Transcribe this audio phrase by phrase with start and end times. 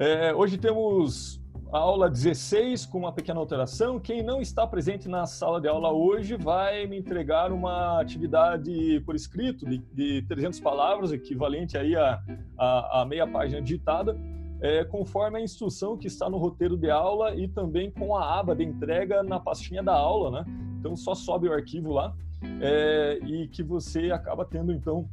[0.00, 1.40] É, hoje temos
[1.72, 3.98] a aula 16 com uma pequena alteração.
[3.98, 9.16] Quem não está presente na sala de aula hoje vai me entregar uma atividade por
[9.16, 12.22] escrito de, de 300 palavras, equivalente aí a,
[12.56, 14.16] a, a meia página digitada,
[14.60, 18.54] é, conforme a instrução que está no roteiro de aula e também com a aba
[18.54, 20.44] de entrega na pastinha da aula, né?
[20.78, 22.14] Então só sobe o arquivo lá
[22.60, 25.08] é, e que você acaba tendo então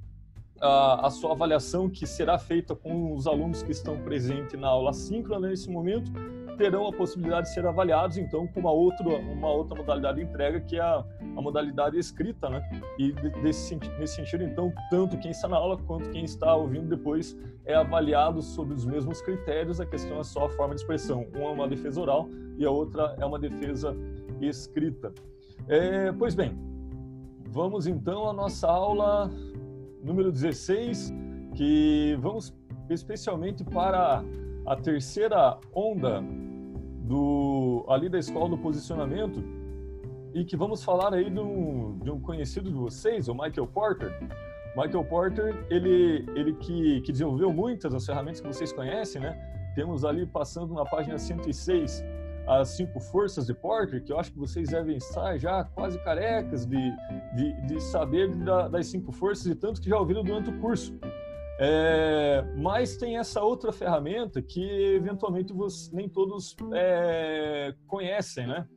[0.61, 4.93] a, a, sua avaliação que será feita com os alunos que estão presentes na aula
[4.93, 6.11] síncrona nesse momento
[6.57, 10.61] terão a possibilidade de ser avaliados então com uma outra uma outra modalidade de entrega
[10.61, 11.03] que é a,
[11.35, 12.61] a modalidade escrita né?
[12.97, 17.37] E desse, nesse sentido então tanto quem está na aula quanto quem está ouvindo depois
[17.65, 21.27] é avaliado sob os mesmos critérios a questão é só a forma de expressão.
[21.35, 23.95] Uma é uma defesa oral e a outra é uma defesa
[24.39, 25.11] escrita.
[25.67, 26.55] É, pois bem
[27.47, 29.31] vamos então à nossa aula
[30.05, 31.11] número 16,
[31.55, 32.55] que vamos
[32.89, 34.23] especialmente para
[34.65, 36.23] a terceira onda
[37.01, 39.43] do ali da escola do posicionamento
[40.33, 44.11] e que vamos falar aí de um, de um conhecido de vocês, o Michael Porter.
[44.77, 49.33] Michael Porter, ele, ele que, que desenvolveu muitas das ferramentas que vocês conhecem, né?
[49.73, 52.03] Temos ali passando na página 106
[52.47, 56.65] as cinco forças de Porter, que eu acho que vocês devem estar já quase carecas
[56.65, 56.91] de,
[57.35, 60.97] de, de saber da, das cinco forças e tanto que já ouviram durante o curso.
[61.57, 64.61] É, mas tem essa outra ferramenta que
[64.95, 68.67] eventualmente você, nem todos é, conhecem, né?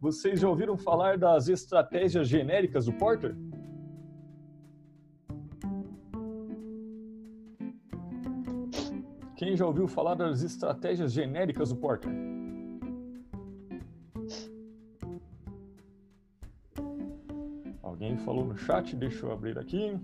[0.00, 3.34] Vocês já ouviram falar das estratégias genéricas do Porter?
[9.36, 12.37] Quem já ouviu falar das estratégias genéricas do Porter?
[18.18, 19.98] Falou no chat, deixa eu abrir aqui.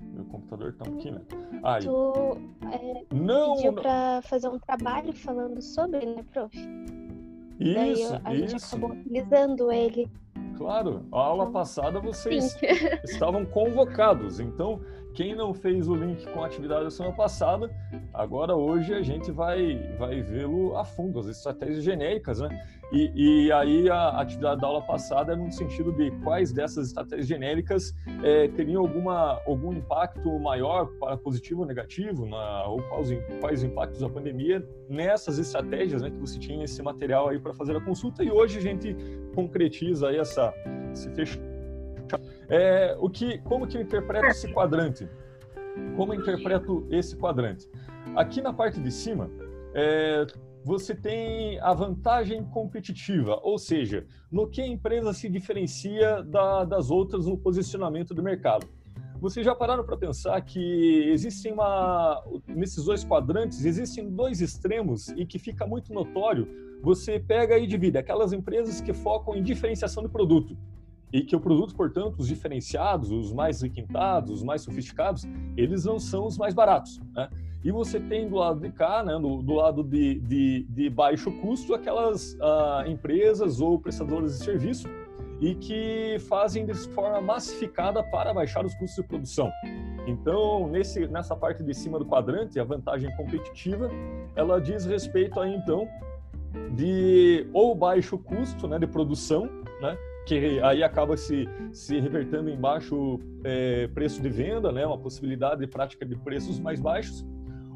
[0.00, 1.20] Meu computador tá aqui, né?
[1.62, 1.84] Aí.
[1.84, 2.38] Tu
[2.70, 6.56] é, não, pediu para fazer um trabalho falando sobre, né, prof?
[7.58, 8.48] Isso, Daí a isso.
[8.48, 10.10] gente acabou utilizando ele.
[10.56, 12.66] Claro, a aula passada vocês Sim.
[13.04, 14.80] estavam convocados, então
[15.14, 17.70] quem não fez o link com a atividade da semana passada,
[18.12, 22.48] agora hoje a gente vai, vai vê-lo a fundo, as estratégias genéricas, né?
[22.92, 27.26] E, e aí a atividade da aula passada é no sentido de quais dessas estratégias
[27.26, 33.08] genéricas é, teriam alguma, algum impacto maior, para positivo ou negativo, na, ou quais,
[33.40, 36.10] quais impactos da pandemia nessas estratégias, né?
[36.10, 38.94] Que você tinha esse material aí para fazer a consulta e hoje a gente
[39.34, 40.52] concretiza aí essa,
[40.92, 41.52] esse fechamento
[42.48, 45.08] é, o que, como que eu interpreto esse quadrante?
[45.96, 47.68] Como eu interpreto esse quadrante?
[48.14, 49.30] Aqui na parte de cima,
[49.74, 50.26] é,
[50.64, 56.90] você tem a vantagem competitiva, ou seja, no que a empresa se diferencia da, das
[56.90, 58.66] outras no posicionamento do mercado.
[59.20, 65.24] Vocês já pararam para pensar que existem uma nesses dois quadrantes existem dois extremos e
[65.24, 66.48] que fica muito notório.
[66.82, 70.56] Você pega e divide aquelas empresas que focam em diferenciação do produto
[71.12, 75.24] e que o produto, portanto, os diferenciados, os mais requintados, os mais sofisticados,
[75.56, 76.98] eles não são os mais baratos.
[77.14, 77.28] Né?
[77.64, 81.30] E você tem do lado de cá, né, do, do lado de, de, de, baixo
[81.40, 84.88] custo, aquelas ah, empresas ou prestadores de serviço
[85.40, 89.50] e que fazem de forma massificada para baixar os custos de produção.
[90.06, 93.90] Então, nesse, nessa parte de cima do quadrante, a vantagem competitiva,
[94.34, 95.88] ela diz respeito a então
[96.74, 99.48] de ou baixo custo né, de produção,
[99.80, 99.96] né,
[100.26, 105.60] que aí acaba se, se revertendo em baixo é, preço de venda, né, uma possibilidade
[105.60, 107.26] de prática de preços mais baixos,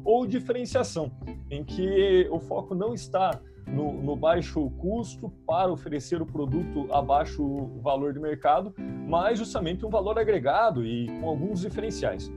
[0.07, 1.11] ou diferenciação,
[1.51, 3.37] em que o foco não está
[3.67, 8.73] no, no, baixo custo para oferecer o produto a baixo valor de mercado,
[9.05, 12.31] mas justamente um valor agregado e com alguns diferenciais.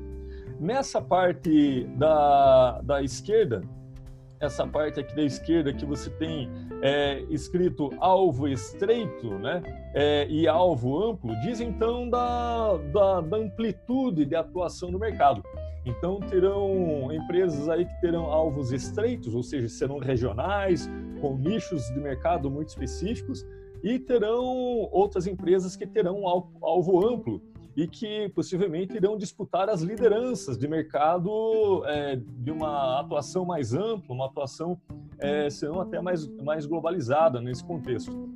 [0.58, 3.62] Nessa parte da, da esquerda,
[4.40, 6.50] essa parte aqui da esquerda que você tem
[6.82, 9.62] é, escrito alvo estreito né,
[9.94, 15.40] é, e alvo amplo, diz então da, da, da, amplitude de atuação no mercado.
[15.84, 20.88] Então terão empresas aí que terão alvos estreitos, ou seja, serão regionais,
[21.20, 23.46] com nichos de mercado muito específicos,
[23.82, 24.44] e terão
[24.92, 27.40] outras empresas que terão um alvo amplo,
[27.76, 34.14] e que possivelmente irão disputar as lideranças de mercado é, de uma atuação mais ampla,
[34.14, 34.78] uma atuação,
[35.18, 38.28] é, serão até mais, mais globalizada nesse contexto.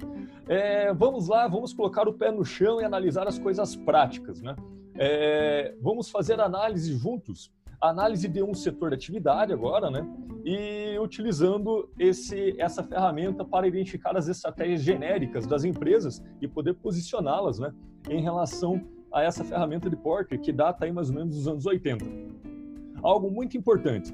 [0.49, 4.41] É, vamos lá, vamos colocar o pé no chão e analisar as coisas práticas.
[4.41, 4.55] Né?
[4.97, 10.07] É, vamos fazer análise juntos, análise de um setor de atividade agora, né?
[10.45, 17.59] e utilizando esse, essa ferramenta para identificar as estratégias genéricas das empresas e poder posicioná-las
[17.59, 17.73] né?
[18.09, 18.81] em relação
[19.13, 22.05] a essa ferramenta de Porter, que data aí mais ou menos dos anos 80.
[23.03, 24.13] Algo muito importante.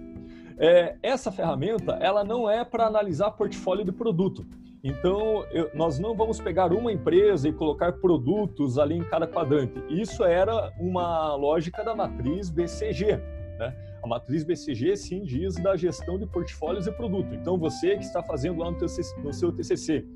[0.58, 4.46] É, essa ferramenta, ela não é para analisar portfólio de produto.
[4.82, 9.74] Então, eu, nós não vamos pegar uma empresa e colocar produtos ali em cada quadrante.
[9.90, 13.16] Isso era uma lógica da matriz BCG.
[13.58, 13.76] Né?
[14.02, 17.34] A matriz BCG, sim, diz da gestão de portfólios e produto.
[17.34, 20.06] Então, você que está fazendo lá no, no seu TCC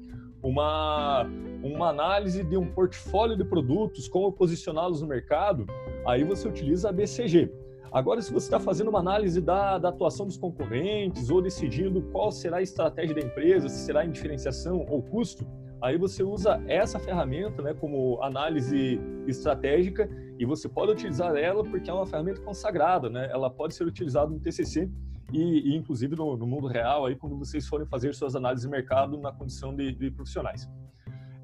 [0.43, 1.27] uma,
[1.63, 5.67] uma análise de um portfólio de produtos, como posicioná-los no mercado,
[6.07, 7.51] aí você utiliza a BCG.
[7.95, 12.33] Agora, se você está fazendo uma análise da, da, atuação dos concorrentes ou decidindo qual
[12.33, 15.47] será a estratégia da empresa, se será em diferenciação ou custo,
[15.81, 20.11] aí você usa essa ferramenta né, como análise estratégica
[20.41, 23.29] e você pode utilizar ela porque é uma ferramenta consagrada, né?
[23.31, 24.91] Ela pode ser utilizada no TCC
[25.33, 28.73] e, e inclusive no, no, mundo real aí quando vocês forem fazer suas análises de
[28.73, 30.69] mercado na condição de, de profissionais.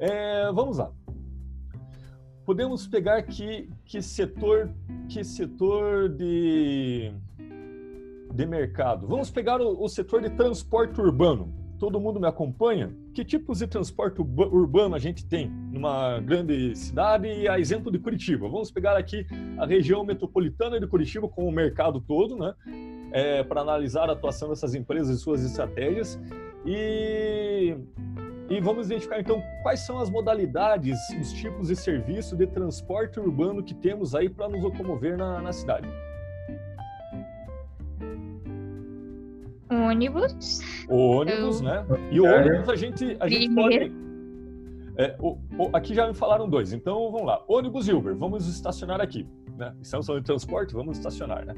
[0.01, 0.91] É, vamos lá
[2.51, 4.73] podemos pegar que, que setor,
[5.09, 7.13] que setor de,
[8.35, 9.07] de mercado.
[9.07, 11.55] Vamos pegar o, o setor de transporte urbano.
[11.79, 12.93] Todo mundo me acompanha?
[13.15, 17.47] Que tipos de transporte urbano a gente tem numa grande cidade?
[17.47, 18.49] A exemplo de Curitiba.
[18.49, 19.25] Vamos pegar aqui
[19.57, 22.53] a região metropolitana de Curitiba com o mercado todo, né?
[23.13, 26.21] É, para analisar a atuação dessas empresas e suas estratégias.
[26.67, 27.77] E
[28.51, 33.63] e vamos identificar então quais são as modalidades, os tipos de serviço de transporte urbano
[33.63, 35.89] que temos aí para nos locomover na, na cidade.
[39.71, 40.61] Ônibus.
[40.89, 41.65] ônibus, Eu...
[41.65, 41.87] né?
[42.11, 43.93] E o ônibus a gente, a gente pode.
[44.97, 47.41] É, o, o, aqui já me falaram dois, então vamos lá.
[47.47, 49.29] Ônibus e Uber, vamos estacionar aqui.
[49.57, 49.73] Né?
[49.81, 51.55] Estamos falando de transporte, vamos estacionar, né?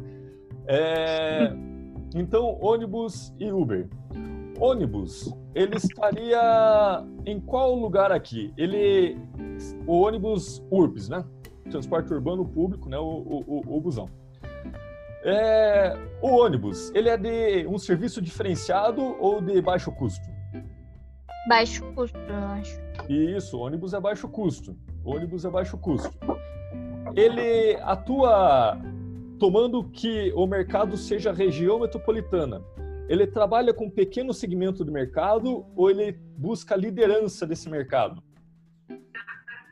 [0.66, 1.52] É,
[2.14, 3.88] então, ônibus e Uber
[4.62, 8.54] ônibus, ele estaria em qual lugar aqui?
[8.56, 9.18] Ele,
[9.86, 11.24] o ônibus URBS, né?
[11.68, 12.96] Transporte urbano público, né?
[12.96, 14.08] O, o, o, o busão.
[15.24, 20.24] É, o ônibus, ele é de um serviço diferenciado ou de baixo custo?
[21.48, 22.80] Baixo custo, eu acho.
[23.08, 24.76] Isso, ônibus é baixo custo.
[25.04, 26.12] ônibus é baixo custo.
[27.16, 28.78] Ele atua
[29.40, 32.62] tomando que o mercado seja região metropolitana
[33.08, 38.22] ele trabalha com um pequeno segmento do mercado ou ele busca a liderança desse mercado?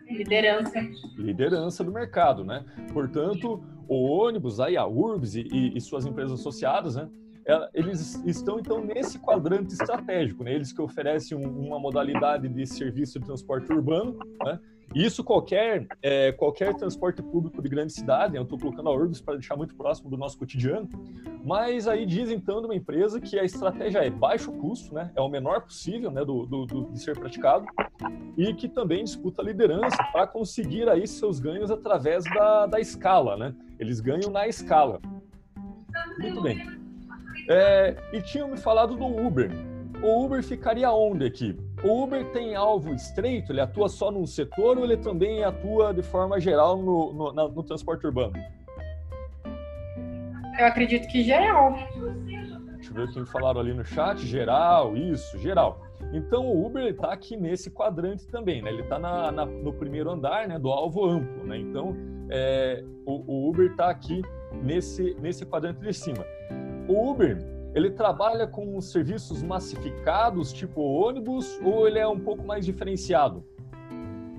[0.08, 0.80] Liderança.
[1.16, 2.64] Liderança do mercado, né?
[2.92, 7.08] Portanto, o ônibus, aí a URBS e, e suas empresas associadas, né?
[7.46, 10.54] É, eles estão então nesse quadrante estratégico, né?
[10.54, 14.60] eles que oferecem uma modalidade de serviço de transporte urbano, né?
[14.94, 19.34] Isso qualquer, é, qualquer transporte público de grande cidade, eu estou colocando a Urbis para
[19.34, 20.88] deixar muito próximo do nosso cotidiano,
[21.44, 25.20] mas aí diz então de uma empresa que a estratégia é baixo custo, né, é
[25.20, 27.66] o menor possível né, do, do, do de ser praticado,
[28.37, 33.54] e que também disputa liderança para conseguir aí seus ganhos através da, da escala, né?
[33.78, 35.00] Eles ganham na escala.
[36.19, 36.66] Muito bem.
[37.48, 39.50] É, e tinham me falado do Uber.
[40.02, 41.56] O Uber ficaria onde aqui?
[41.82, 43.52] O Uber tem alvo estreito?
[43.52, 47.48] Ele atua só num setor ou ele também atua de forma geral no, no, no,
[47.48, 48.34] no transporte urbano?
[50.58, 51.74] Eu acredito que geral.
[52.76, 54.18] Deixa eu ver o que falaram ali no chat.
[54.18, 55.80] Geral, isso, geral.
[56.12, 58.70] Então o Uber está aqui nesse quadrante também, né?
[58.70, 61.56] Ele está no primeiro andar, né, do alvo amplo, né?
[61.58, 61.96] Então
[62.28, 64.22] é, o, o Uber está aqui
[64.62, 66.25] nesse nesse quadrante de cima.
[66.88, 67.38] O Uber
[67.74, 73.44] ele trabalha com serviços massificados, tipo ônibus, ou ele é um pouco mais diferenciado?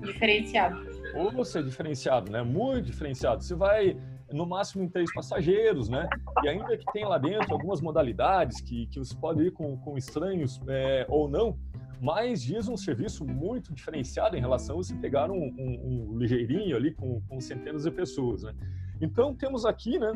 [0.02, 0.86] Diferenciado.
[1.14, 2.42] Ou você é diferenciado, né?
[2.42, 3.42] Muito diferenciado.
[3.42, 3.96] Você vai
[4.32, 6.08] no máximo em três passageiros, né?
[6.42, 9.96] E ainda que tem lá dentro algumas modalidades que, que você pode ir com, com
[9.96, 11.58] estranhos é, ou não,
[12.00, 16.76] mas diz um serviço muito diferenciado em relação a você pegar um, um, um ligeirinho
[16.76, 18.54] ali com, com centenas de pessoas, né?
[19.02, 20.12] Então, temos aqui né,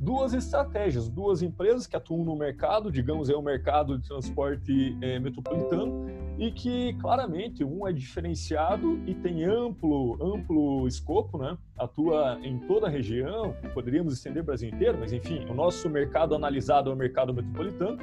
[0.00, 5.18] duas estratégias, duas empresas que atuam no mercado, digamos, é o mercado de transporte é,
[5.18, 6.06] metropolitano,
[6.38, 11.58] e que claramente um é diferenciado e tem amplo, amplo escopo, né?
[11.78, 16.34] atua em toda a região, poderíamos estender o Brasil inteiro, mas enfim, o nosso mercado
[16.34, 17.98] analisado é o mercado metropolitano,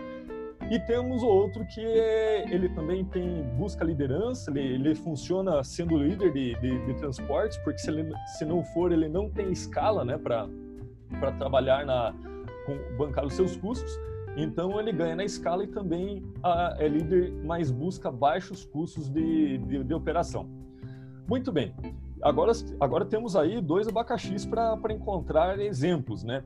[0.70, 6.34] e temos o outro que ele também tem busca liderança, ele, ele funciona sendo líder
[6.34, 10.18] de, de, de, transportes, porque se, ele, se não for, ele não tem escala né,
[10.18, 12.14] para trabalhar na
[12.66, 13.92] com, bancar os seus custos.
[14.36, 19.58] Então ele ganha na escala e também a, é líder, mas busca baixos custos de,
[19.60, 20.50] de, de operação.
[21.28, 21.74] Muito bem.
[22.22, 26.44] Agora, agora temos aí dois abacaxis para encontrar exemplos, né?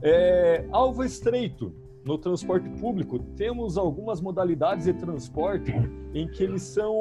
[0.00, 1.74] É, alvo estreito
[2.04, 5.72] no transporte público, temos algumas modalidades de transporte
[6.12, 6.98] em que eles são,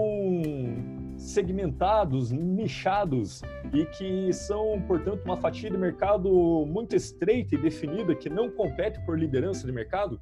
[1.17, 3.41] segmentados, nichados
[3.73, 6.29] e que são, portanto, uma fatia de mercado
[6.65, 10.19] muito estreita e definida que não compete por liderança de mercado?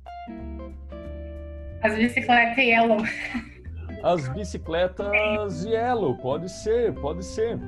[1.82, 3.04] As bicicletas Yellow.
[4.04, 7.60] As bicicletas Yellow, pode ser, pode ser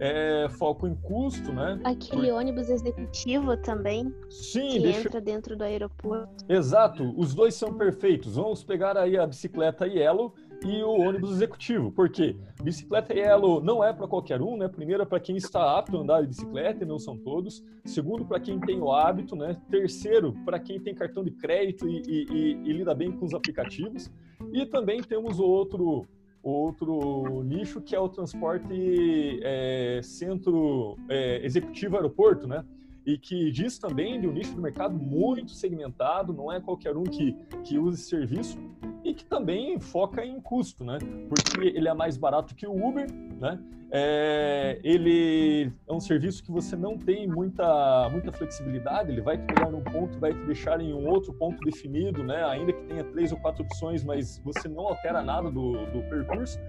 [0.00, 1.80] é, foco em custo, né?
[1.84, 2.38] Aquele Por...
[2.38, 4.14] ônibus executivo também.
[4.30, 5.00] Sim, que deixa...
[5.00, 6.44] entra dentro do aeroporto.
[6.48, 8.36] Exato, os dois são perfeitos.
[8.36, 11.92] Vamos pegar aí a bicicleta Yellow e o ônibus executivo.
[11.92, 12.36] Por quê?
[12.62, 14.68] Bicicleta Yellow não é para qualquer um, né?
[14.68, 17.64] Primeiro, é para quem está apto a andar de bicicleta, e não são todos.
[17.84, 19.56] Segundo, para quem tem o hábito, né?
[19.70, 23.34] Terceiro, para quem tem cartão de crédito e, e, e, e lida bem com os
[23.34, 24.10] aplicativos.
[24.52, 26.06] E também temos o outro
[26.42, 32.64] outro nicho que é o transporte é, centro é, executivo aeroporto, né?
[33.08, 37.04] E que diz também de um nicho de mercado muito segmentado, não é qualquer um
[37.04, 37.32] que,
[37.64, 38.58] que use esse serviço
[39.02, 40.98] e que também foca em custo, né?
[41.26, 43.10] Porque ele é mais barato que o Uber,
[43.40, 43.58] né?
[43.90, 49.46] É, ele é um serviço que você não tem muita, muita flexibilidade, ele vai te
[49.46, 52.44] pegar num ponto, vai te deixar em um outro ponto definido, né?
[52.44, 56.60] ainda que tenha três ou quatro opções, mas você não altera nada do, do percurso.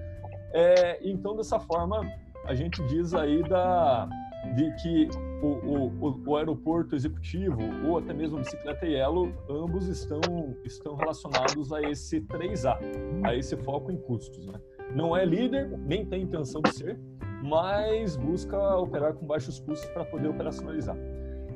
[0.54, 2.10] É, então, dessa forma,
[2.46, 4.08] a gente diz aí da,
[4.56, 5.10] de que
[5.42, 11.72] o, o, o, aeroporto executivo ou até mesmo a bicicleta Yellow, ambos estão, estão relacionados
[11.72, 12.78] a esse 3A,
[13.24, 14.46] a esse foco em custos.
[14.46, 14.60] Né?
[14.94, 17.00] Não é líder, nem tem intenção de ser,
[17.44, 20.98] mas busca operar com baixos custos para poder operacionalizar.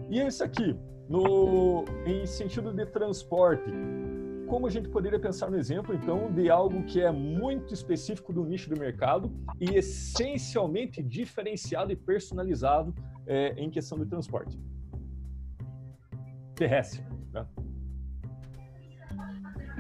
[0.10, 0.76] E esse aqui,
[1.10, 3.70] no, em sentido de transporte,
[4.48, 8.46] como a gente poderia pensar no exemplo, então, de algo que é muito específico do
[8.46, 12.94] nicho do mercado e essencialmente diferenciado e personalizado
[13.26, 14.60] é, em questão de transporte
[16.56, 17.04] terrestre.
[17.32, 17.46] Né?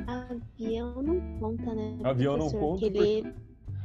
[0.07, 1.99] Avião não conta, né?
[2.03, 2.85] Avião não conta.
[2.85, 3.33] Ele...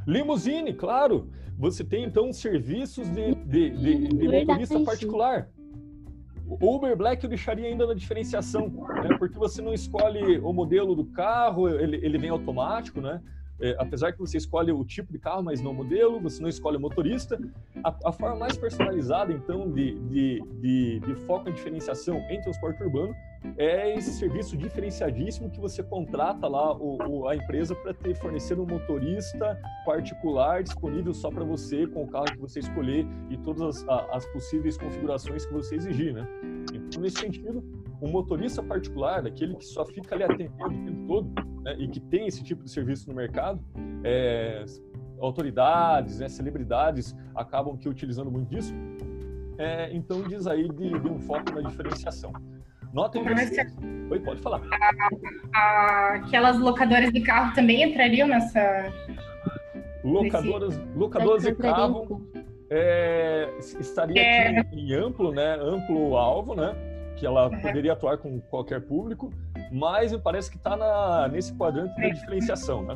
[0.05, 1.29] Limusine, claro.
[1.57, 5.49] Você tem então serviços de, de, de, de motorista particular.
[6.47, 9.17] O Uber Black eu deixaria ainda na diferenciação, né?
[9.19, 13.21] porque você não escolhe o modelo do carro, ele, ele vem automático, né?
[13.61, 16.49] É, apesar que você escolhe o tipo de carro, mas não o modelo, você não
[16.49, 17.39] escolhe o motorista.
[17.83, 22.81] A, a forma mais personalizada, então, de, de, de, de, foco em diferenciação em transporte
[22.81, 23.13] urbano
[23.57, 28.59] é esse serviço diferenciadíssimo que você contrata lá o, o, a empresa para ter fornecer
[28.59, 33.61] um motorista particular disponível só para você, com o carro que você escolher e todas
[33.61, 36.27] as, as possíveis configurações que você exigir, né?
[36.73, 37.63] Então, nesse sentido,
[38.01, 41.31] um motorista particular, aquele que só fica ali atendendo o tempo todo,
[41.63, 43.59] né, e que tem esse tipo de serviço no mercado,
[44.03, 44.63] é,
[45.19, 48.73] autoridades, né, celebridades acabam que utilizando muito disso.
[49.57, 52.31] É, então diz aí de, de, um foco na diferenciação.
[52.93, 53.77] Notem vocês...
[54.09, 54.61] Oi, pode falar.
[55.53, 58.91] aquelas locadoras de carro também entrariam nessa...
[60.03, 62.31] Locadoras, locadoras de carro
[62.69, 64.61] é, estaria é...
[64.71, 66.73] em amplo, né, amplo alvo, né?
[67.19, 69.31] Que ela poderia atuar com qualquer público,
[69.71, 72.95] mas me parece que está nesse quadrante da diferenciação, né?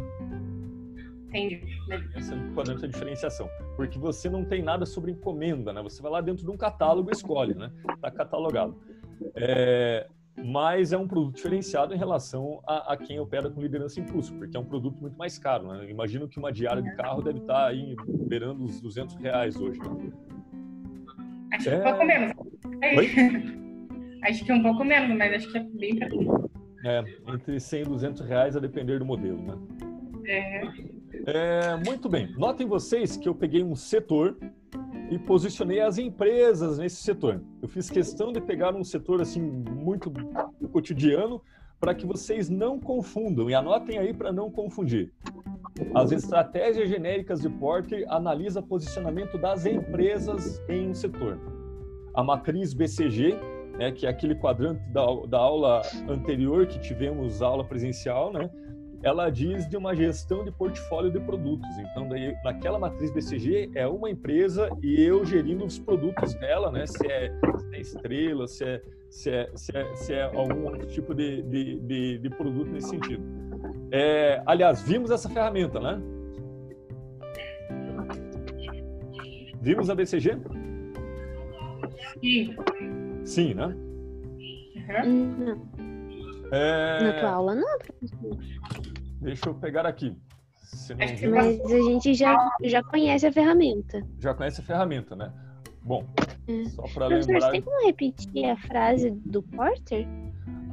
[1.28, 1.62] Entendi.
[2.16, 3.50] Esse quadrante da diferenciação.
[3.76, 5.82] Porque você não tem nada sobre encomenda, né?
[5.82, 7.72] Você vai lá dentro de um catálogo e escolhe, né?
[7.90, 8.80] Está catalogado.
[9.36, 14.36] É, mas é um produto diferenciado em relação a, a, quem opera com liderança custo,
[14.36, 15.68] porque é um produto muito mais caro.
[15.68, 15.90] Né?
[15.90, 17.96] Imagino que uma diária de carro deve estar tá aí
[18.28, 19.80] beirando os 200 reais hoje.
[19.80, 20.12] Né?
[21.54, 21.80] Acho é...
[21.80, 22.34] pouco menos.
[22.96, 23.58] Oi?
[24.24, 26.08] Acho que é um pouco menos, mas acho que é bem pra
[26.86, 29.58] É, entre 100 e 200 reais a depender do modelo, né?
[30.26, 30.62] É.
[31.28, 31.76] é.
[31.86, 32.32] Muito bem.
[32.38, 34.38] Notem vocês que eu peguei um setor
[35.12, 37.44] e posicionei as empresas nesse setor.
[37.62, 40.12] Eu fiz questão de pegar um setor assim muito
[40.72, 41.42] cotidiano
[41.80, 45.12] para que vocês não confundam e anotem aí para não confundir.
[45.94, 51.38] As estratégias genéricas de Porter analisa posicionamento das empresas em um setor.
[52.14, 53.38] A matriz BCG
[53.78, 58.50] né, que é aquele quadrante da, da aula anterior que tivemos aula presencial, né?
[59.02, 61.70] Ela diz de uma gestão de portfólio de produtos.
[61.78, 66.86] Então, daí, naquela matriz BCG é uma empresa e eu gerindo os produtos dela, né?
[66.86, 70.88] Se é, se é estrela, se é, se é, se é, se é algum outro
[70.88, 73.22] tipo de, de, de, de produto nesse sentido.
[73.92, 76.02] É, aliás, vimos essa ferramenta, né?
[79.62, 80.38] Vimos a BCG?
[82.22, 82.56] Sim.
[83.26, 83.76] Sim, né?
[85.06, 85.62] Uhum.
[86.52, 87.04] É...
[87.04, 88.38] Na tua aula não, professor.
[89.22, 90.16] Deixa eu pegar aqui.
[91.30, 94.06] Mas a gente já, já conhece a ferramenta.
[94.20, 95.32] Já conhece a ferramenta, né?
[95.82, 96.06] Bom,
[96.48, 96.66] é.
[96.70, 97.42] só para lembrar...
[97.42, 100.08] Você tem como repetir a frase do Porter?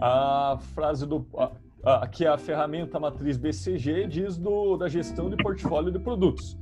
[0.01, 1.27] A frase do...
[1.83, 6.59] Aqui a ferramenta matriz BCG diz do, da gestão de portfólio de produtos.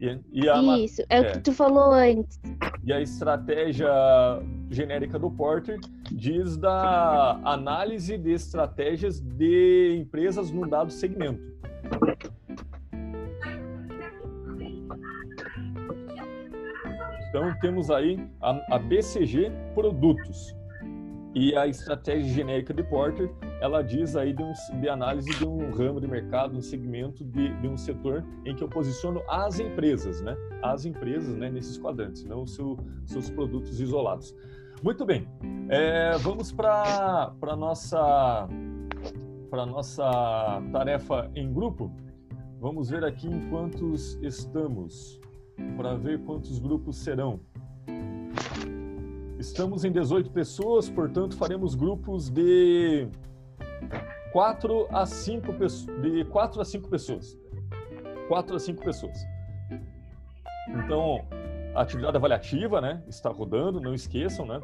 [0.00, 2.38] E, e a, Isso, é, é, o que tu falou antes.
[2.84, 3.88] E a estratégia
[4.74, 5.78] genérica do Porter
[6.10, 11.54] diz da análise de estratégias de empresas no dado segmento.
[17.28, 20.54] Então, temos aí a, a BCG Produtos.
[21.34, 23.28] E a estratégia genérica de Porter,
[23.60, 27.52] ela diz aí de, um, de análise de um ramo de mercado, um segmento de,
[27.60, 30.36] de, um setor em que eu posiciono as empresas, né?
[30.62, 31.50] As empresas, né?
[31.50, 34.32] Nesses quadrantes, não seu, seus produtos isolados.
[34.84, 35.26] Muito bem,
[35.70, 38.46] é, vamos para a nossa,
[39.50, 41.90] nossa tarefa em grupo.
[42.60, 45.18] Vamos ver aqui em quantos estamos
[45.78, 47.40] para ver quantos grupos serão.
[49.38, 53.08] Estamos em 18 pessoas, portanto faremos grupos de
[54.34, 57.38] 4 a 5 pessoas, de 4 a 5 pessoas.
[58.28, 59.16] 4 a 5 pessoas.
[60.68, 61.24] Então,
[61.82, 64.60] atividade avaliativa, né, está rodando, não esqueçam, né?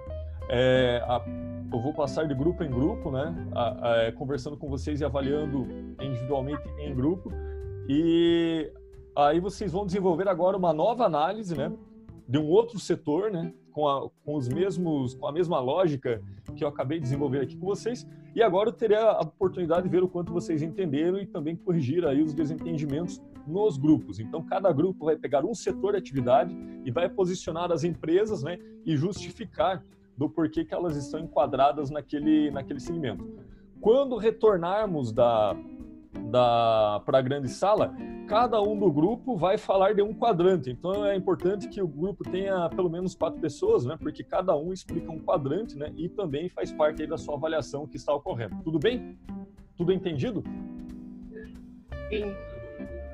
[0.48, 1.24] É, a,
[1.72, 5.04] eu vou passar de grupo em grupo, né, a, a, é, conversando com vocês e
[5.04, 5.66] avaliando
[6.00, 7.30] individualmente em grupo.
[7.88, 8.72] E
[9.16, 11.72] Aí vocês vão desenvolver agora uma nova análise, né,
[12.28, 16.22] de um outro setor, né, com, com os mesmos, com a mesma lógica
[16.56, 18.06] que eu acabei de desenvolver aqui com vocês.
[18.34, 22.06] E agora eu terei a oportunidade de ver o quanto vocês entenderam e também corrigir
[22.06, 24.20] aí os desentendimentos nos grupos.
[24.20, 28.58] Então, cada grupo vai pegar um setor de atividade e vai posicionar as empresas, né,
[28.84, 29.84] e justificar
[30.16, 33.26] do porquê que elas estão enquadradas naquele, naquele segmento.
[33.80, 35.56] Quando retornarmos da,
[36.30, 37.94] da para a grande sala,
[38.30, 40.70] cada um do grupo vai falar de um quadrante.
[40.70, 43.96] Então é importante que o grupo tenha pelo menos quatro pessoas, né?
[43.98, 45.92] Porque cada um explica um quadrante, né?
[45.96, 48.62] E também faz parte aí da sua avaliação que está ocorrendo.
[48.62, 49.18] Tudo bem?
[49.76, 50.44] Tudo entendido?
[52.08, 52.32] Sim.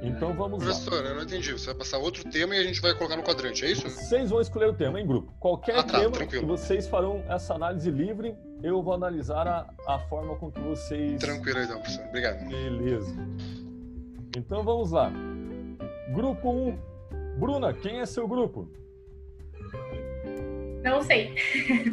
[0.03, 1.09] Então vamos Professor, lá.
[1.09, 1.51] eu não entendi.
[1.51, 3.89] Você vai passar outro tema e a gente vai colocar no quadrante, é isso?
[3.89, 5.33] Vocês vão escolher o tema em grupo.
[5.41, 6.43] Qualquer ah, tá, tema tranquilo.
[6.43, 11.19] que vocês farão essa análise livre, eu vou analisar a, a forma com que vocês.
[11.19, 12.05] Tranquilo então, professor.
[12.05, 12.47] Obrigado.
[12.47, 13.17] Beleza.
[14.35, 15.13] Então vamos lá.
[16.15, 16.79] Grupo 1.
[17.39, 18.69] Bruna, quem é seu grupo?
[20.83, 21.35] Não sei.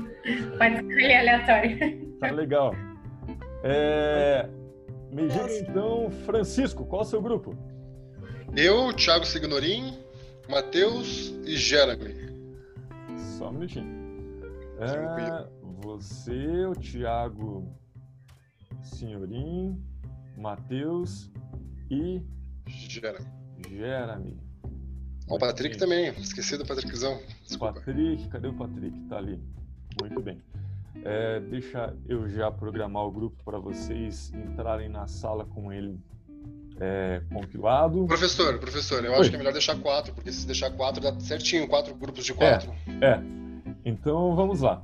[0.58, 2.17] Pode escolher aleatório.
[2.19, 2.74] Tá legal.
[3.63, 4.48] É...
[5.12, 7.58] Me diga então, Francisco, qual é o seu grupo?
[8.56, 9.98] Eu, Thiago Signorim,
[10.50, 12.13] Matheus e Jeremy.
[13.38, 14.04] Só um minutinho.
[14.80, 15.48] É,
[15.82, 17.67] você, o Thiago
[18.82, 19.82] Senhorim,
[20.38, 21.32] Matheus
[21.94, 22.22] e.
[22.68, 23.26] Jeremy.
[23.70, 24.38] Jeremy.
[25.28, 27.20] O Patrick também, esqueci do Patrickzão.
[27.44, 27.74] Desculpa.
[27.74, 29.00] Patrick, cadê o Patrick?
[29.08, 29.40] Tá ali.
[30.02, 30.42] Muito bem.
[31.04, 36.00] É, deixa eu já programar o grupo para vocês entrarem na sala com ele
[36.80, 38.06] é, compilado.
[38.06, 39.20] Professor, professor, eu Oi.
[39.20, 42.34] acho que é melhor deixar quatro, porque se deixar quatro dá certinho, quatro grupos de
[42.34, 42.72] quatro.
[43.02, 43.22] É, é.
[43.86, 44.84] então vamos lá.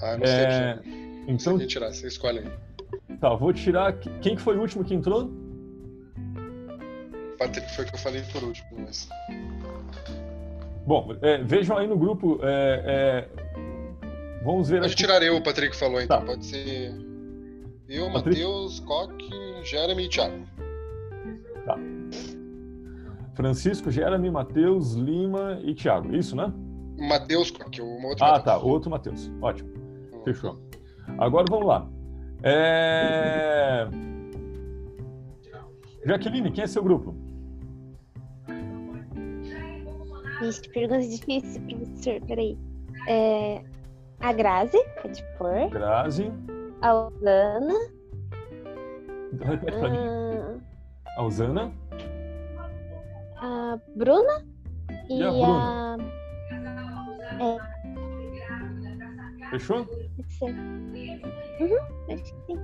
[0.00, 0.92] Ah, não é, sei.
[1.28, 3.16] Então, não sei tirar, você escolhe aí.
[3.18, 3.92] Tá, vou tirar.
[4.20, 5.30] Quem que foi o último que entrou?
[7.36, 9.08] Patrick foi que eu falei por último, mas.
[10.86, 12.38] Bom, é, vejam aí no grupo.
[12.42, 14.80] É, é vamos ver.
[14.80, 15.02] Pode aqui.
[15.02, 16.20] tirar eu, o Patrick falou, então.
[16.20, 16.26] Tá.
[16.26, 16.94] Pode ser
[17.88, 19.30] eu, Matheus, Coque,
[19.64, 20.44] Jeremy e Thiago.
[21.64, 21.78] Tá.
[23.34, 26.14] Francisco, Jeremy, Matheus, Lima e Thiago.
[26.14, 26.52] Isso, né?
[26.98, 28.44] Matheus, que é o outro Ah, Mateus.
[28.44, 28.58] tá.
[28.58, 29.30] Outro Matheus.
[29.42, 29.70] Ótimo.
[30.12, 30.24] Uhum.
[30.24, 30.58] Fechou.
[31.18, 31.88] Agora vamos lá.
[32.42, 33.86] É...
[36.04, 37.14] Jaqueline, quem é seu grupo?
[40.46, 42.20] Vixe, pergunta difícil, professor.
[42.26, 42.58] Peraí.
[43.08, 43.62] É...
[44.20, 45.68] A Grazi, pode pôr.
[45.70, 46.32] Grazi.
[46.80, 47.74] A Osana.
[49.32, 49.98] Então repete pra mim.
[49.98, 50.58] Ah,
[51.16, 51.72] a Osana.
[53.36, 54.46] A Bruna.
[55.10, 55.96] E, e a Bruna.
[57.40, 57.76] A...
[59.44, 59.50] É.
[59.50, 59.86] Fechou?
[60.40, 61.78] Uhum,
[62.10, 62.58] acho que sim.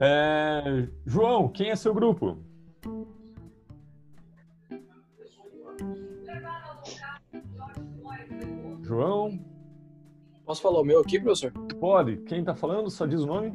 [0.00, 0.88] É...
[1.06, 2.38] João, quem é seu grupo?
[8.90, 9.38] João?
[10.44, 11.52] Posso falar o meu aqui, professor?
[11.78, 12.16] Pode.
[12.26, 12.90] Quem está falando?
[12.90, 13.52] Só diz o nome?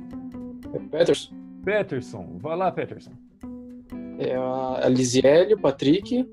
[0.74, 1.36] É Peterson.
[1.62, 2.38] Peterson.
[2.38, 3.12] Vai lá, Peterson.
[4.18, 6.26] É a Lisiele, o Patrick.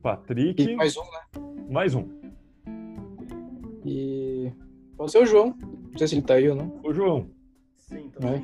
[0.00, 0.62] Patrick.
[0.62, 1.42] E mais um, né?
[1.68, 2.06] Mais um.
[3.84, 4.52] E.
[4.96, 5.56] Pode ser o João.
[5.90, 6.80] Não sei se ele tá aí ou não.
[6.84, 7.28] O João.
[7.74, 8.28] Sim, tá.
[8.28, 8.42] É.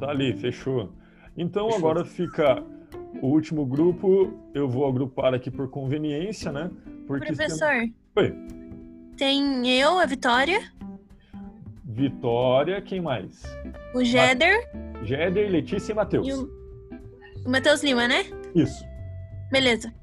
[0.00, 0.90] Tá ali, fechou.
[1.36, 1.78] Então fechou.
[1.78, 2.60] agora fica
[3.22, 4.34] o último grupo.
[4.52, 6.68] Eu vou agrupar aqui por conveniência, né?
[7.06, 7.68] Porque Professor.
[7.68, 7.94] Tem...
[8.16, 8.63] Oi.
[9.16, 10.60] Tem eu, a Vitória.
[11.84, 13.42] Vitória, quem mais?
[13.94, 14.68] O Jeder.
[15.04, 16.26] Jeder, Letícia e Matheus.
[16.28, 16.50] O,
[17.46, 18.24] o Matheus Lima, né?
[18.54, 18.84] Isso.
[19.52, 19.94] Beleza.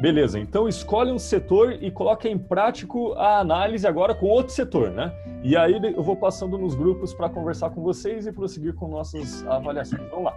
[0.00, 4.90] Beleza, então escolhe um setor e coloca em prático a análise agora com outro setor,
[4.90, 5.10] né?
[5.42, 9.46] E aí eu vou passando nos grupos para conversar com vocês e prosseguir com nossas
[9.46, 10.02] avaliações.
[10.10, 10.36] Vamos lá.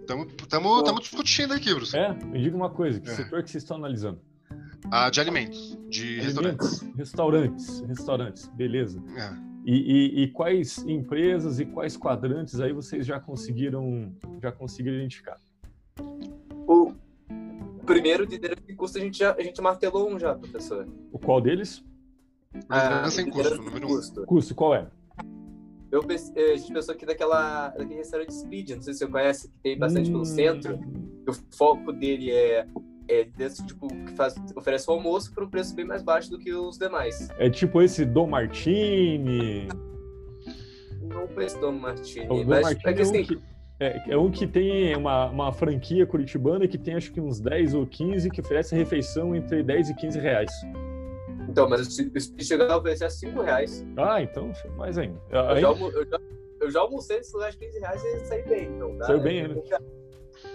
[0.00, 1.96] Estamos discutindo aqui, Bruce.
[1.96, 3.14] É, me diga uma coisa, que é.
[3.14, 4.20] setor que vocês estão analisando?
[4.90, 6.94] Ah, de alimentos, de alimentos, restaurantes.
[6.96, 9.02] Restaurantes, restaurantes, beleza.
[9.16, 9.46] É.
[9.64, 15.40] E, e, e, quais empresas e quais quadrantes aí vocês já conseguiram já conseguiram identificar?
[16.68, 16.92] O
[17.84, 20.86] primeiro de liderança em custo a gente já a gente martelou um já, professor.
[21.10, 21.84] O qual deles?
[22.54, 24.24] Liderança em custo, número um.
[24.24, 24.86] Custo, qual é?
[25.90, 29.48] Eu, eh, a gente pensou aqui daquela, daquele restaurante Speed, não sei se você conhece,
[29.48, 30.12] que tem bastante hum...
[30.12, 30.78] pelo centro.
[31.28, 32.66] O foco dele é,
[33.08, 36.38] é desse tipo que faz, oferece o almoço por um preço bem mais baixo do
[36.38, 37.28] que os demais.
[37.38, 39.68] É tipo esse Dom Martini.
[41.02, 43.42] Não conheço Dom Martini, o Dom mas Martini é, que, assim, é, um que,
[43.78, 47.74] é, é, um que tem uma, uma franquia curitibana que tem acho que uns 10
[47.74, 50.50] ou 15 que oferece refeição entre 10 e 15 reais.
[51.48, 53.86] Então, mas o Speed chegou a oferecer a 5 reais.
[53.96, 55.18] Ah, então, mais ainda.
[55.30, 56.20] Eu, já, eu, já,
[56.60, 58.64] eu já almocei nesse lugar de 15 reais e saí bem.
[58.74, 59.06] Então, tá?
[59.06, 59.62] Saiu bem, né?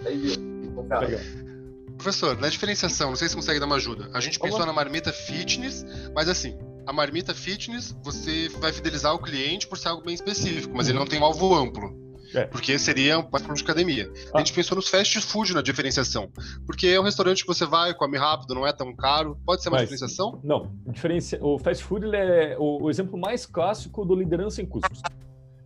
[0.04, 1.51] Aí viu.
[1.96, 4.10] Professor, na diferenciação, não sei se consegue dar uma ajuda.
[4.12, 9.18] A gente pensou na marmita fitness, mas assim, a marmita fitness, você vai fidelizar o
[9.18, 12.02] cliente por ser algo bem específico, mas ele não tem um alvo amplo.
[12.34, 12.46] É.
[12.46, 14.10] Porque seria mais para de academia.
[14.32, 14.36] Ah.
[14.36, 16.30] A gente pensou nos fast food na diferenciação.
[16.66, 19.36] Porque é um restaurante que você vai, come rápido, não é tão caro.
[19.44, 20.40] Pode ser uma Mas, diferenciação?
[20.42, 20.70] Não.
[20.86, 21.38] Diferencia...
[21.44, 25.02] O fast food é o, o, exemplo mais clássico do liderança em custos.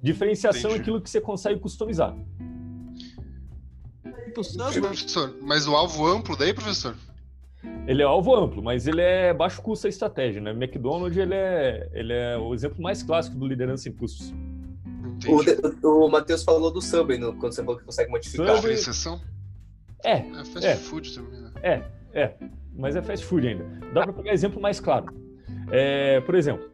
[0.02, 0.78] Diferenciação Entendi.
[0.78, 2.16] é aquilo que você consegue customizar.
[4.81, 6.94] Professor, mas o alvo amplo daí, professor?
[7.87, 10.51] Ele é alvo amplo, mas ele é baixo custo a estratégia, né?
[10.51, 14.33] McDonald's ele é, ele é o exemplo mais clássico do liderança em custos.
[15.83, 18.57] O, o Matheus falou do Subway no, quando você falou que consegue modificar.
[18.57, 18.75] Subway...
[18.75, 19.20] exceção?
[20.05, 20.18] É.
[20.18, 21.51] É fast é, food também, né?
[21.62, 22.35] É, é.
[22.77, 23.64] Mas é fast food ainda.
[23.92, 25.07] Dá para pegar exemplo mais claro.
[25.70, 26.68] É, por exemplo,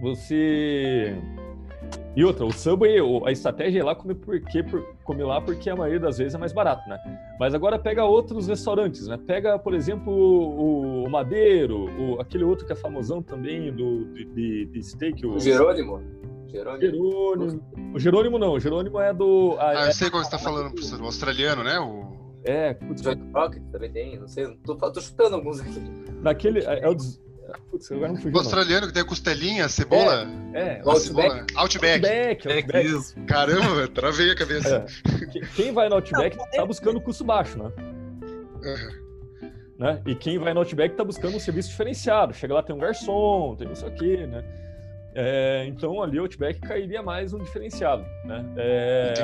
[0.00, 1.16] você.
[2.16, 4.64] E outra, o Subway, a estratégia é lá comer, porque,
[5.04, 6.98] comer lá porque a maioria das vezes é mais barato, né?
[7.38, 9.16] Mas agora pega outros restaurantes, né?
[9.16, 14.66] Pega, por exemplo, o, o Madeiro, o, aquele outro que é famosão também do, de,
[14.66, 15.24] de steak.
[15.24, 16.02] O, o Jerônimo.
[16.48, 16.80] Jerônimo.
[16.80, 17.62] Jerônimo.
[17.94, 19.56] O Jerônimo não, o Jerônimo é do.
[19.58, 19.92] Ah, eu é...
[19.92, 21.00] sei qual você tá falando, professor.
[21.00, 21.78] O australiano, né?
[21.78, 22.16] O...
[22.44, 23.02] É, putz.
[23.02, 24.46] John Rocket também tem, não sei.
[24.64, 25.80] Tô, tô chutando alguns aqui.
[26.22, 26.60] Naquele.
[26.60, 26.96] É, é o.
[27.70, 28.88] Putz, agora não fugiu, O australiano não.
[28.88, 30.26] que tem a costelinha, cebola.
[30.52, 30.82] É, é.
[30.84, 31.54] O Outback.
[31.56, 32.06] Outback.
[32.06, 33.26] Outback, Outback.
[33.26, 34.86] Caramba, travei a cabeça.
[35.06, 35.46] É.
[35.54, 37.70] Quem vai no Outback tá buscando custo baixo, né?
[38.62, 39.08] Uhum.
[39.78, 40.02] Né?
[40.06, 42.34] E quem vai no Outback tá buscando um serviço diferenciado.
[42.34, 44.44] Chega lá, tem um garçom, tem não sei o quê, né?
[45.14, 48.44] É, então ali o Outback cairia mais um diferenciado, né?
[48.56, 49.14] É,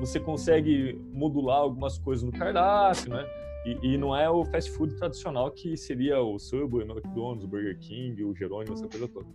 [0.00, 3.24] você consegue modular algumas coisas no cardápio, né?
[3.64, 7.48] E, e, não é o fast food tradicional que seria o Subway, o McDonald's, o
[7.48, 9.26] Burger King, o Jerônimo, essa coisa toda.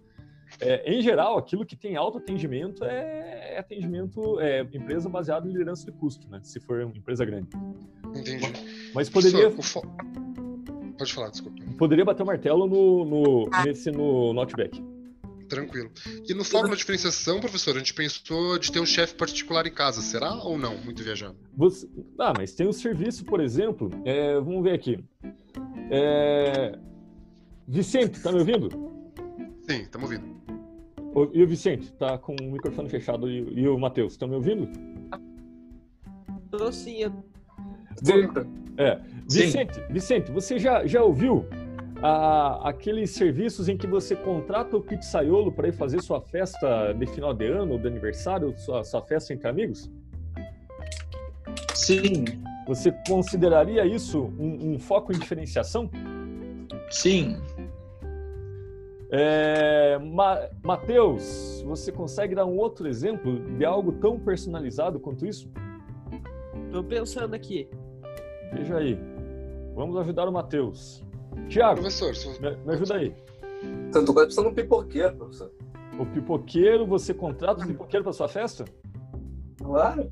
[0.60, 5.52] É, em geral, aquilo que tem alto atendimento é, é atendimento, é empresa baseada em
[5.52, 6.40] liderança de custo, né?
[6.44, 7.50] Se for uma empresa grande.
[8.16, 8.46] Entendi.
[8.94, 9.52] Mas poderia.
[9.52, 11.64] Pode falar, desculpa.
[11.78, 14.84] Poderia bater o martelo no, no, nesse no, no Outback.
[15.48, 15.92] Tranquilo.
[16.28, 19.74] E no foco na diferenciação, professor, a gente pensou de ter um chefe particular em
[19.74, 20.78] casa, será ou não?
[20.78, 21.38] Muito viajado.
[21.56, 21.88] Você...
[22.20, 24.36] Ah, mas tem um serviço, por exemplo, é...
[24.36, 25.04] vamos ver aqui.
[25.90, 26.78] É...
[27.68, 28.70] Vicente, tá me ouvindo?
[29.70, 30.38] Sim, estamos ouvindo.
[31.34, 33.30] E o Vicente, tá com o microfone fechado.
[33.30, 34.70] E, e o Matheus, estão me ouvindo?
[36.52, 37.02] Tô sim.
[37.02, 37.12] Eu...
[38.78, 39.02] É.
[39.30, 39.82] Vicente, sim.
[39.90, 41.46] Vicente, você já, já ouviu
[42.02, 47.08] a, aqueles serviços em que você contrata o pizzaiolo para ir fazer sua festa de
[47.08, 49.90] final de ano, de aniversário, sua, sua festa entre amigos?
[51.74, 52.26] Sim.
[52.68, 55.90] Você consideraria isso um, um foco em diferenciação?
[56.90, 57.38] Sim.
[59.10, 65.50] É, Ma Matheus, você consegue dar um outro exemplo de algo tão personalizado quanto isso?
[66.66, 67.70] Estou pensando aqui.
[68.54, 69.00] Veja aí.
[69.74, 71.07] Vamos ajudar o Matheus.
[71.50, 73.16] Tiago, professor, me, me ajuda aí.
[73.92, 75.52] Tanto quanto precisa de um pipoqueiro, professor.
[76.00, 78.66] O pipoqueiro, você contrata o pipoqueiro para sua festa?
[79.58, 80.12] Claro.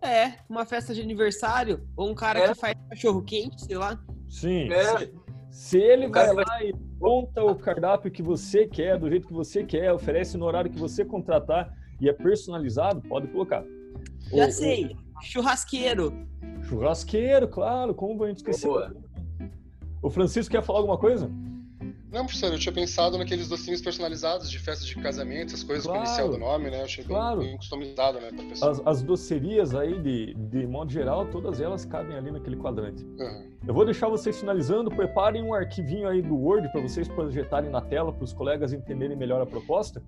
[0.00, 2.48] É, uma festa de aniversário, ou um cara é.
[2.48, 4.02] que faz cachorro quente, sei lá.
[4.28, 4.72] Sim.
[4.72, 4.98] É.
[4.98, 5.12] Se,
[5.50, 9.62] se, ele vai lá e monta o cardápio que você quer, do jeito que você
[9.62, 13.64] quer, oferece no horário que você contratar e é personalizado, pode colocar.
[14.32, 14.86] Já o, sei.
[14.86, 15.22] O...
[15.22, 16.12] Churrasqueiro.
[16.62, 17.94] Churrasqueiro, claro.
[17.94, 18.72] Como a gente esqueceu?
[18.72, 18.96] Boa.
[20.02, 21.30] O Francisco quer falar alguma coisa?
[22.10, 25.98] Não, professor, eu tinha pensado naqueles docinhos personalizados de festa de casamento, essas coisas Claro.
[26.00, 26.80] com o inicial do nome, né?
[26.80, 27.38] Eu achei bem- Claro.
[27.40, 28.70] bem, customizado, né, pra pessoa.
[28.70, 33.02] As, as docerias aí, de, de modo geral, todas elas cabem ali naquele quadrante.
[33.18, 33.44] Aham.
[33.66, 34.90] Eu vou deixar vocês finalizando.
[34.90, 39.16] Preparem um arquivinho aí do Word para vocês projetarem na tela para os colegas entenderem
[39.16, 40.02] melhor a proposta.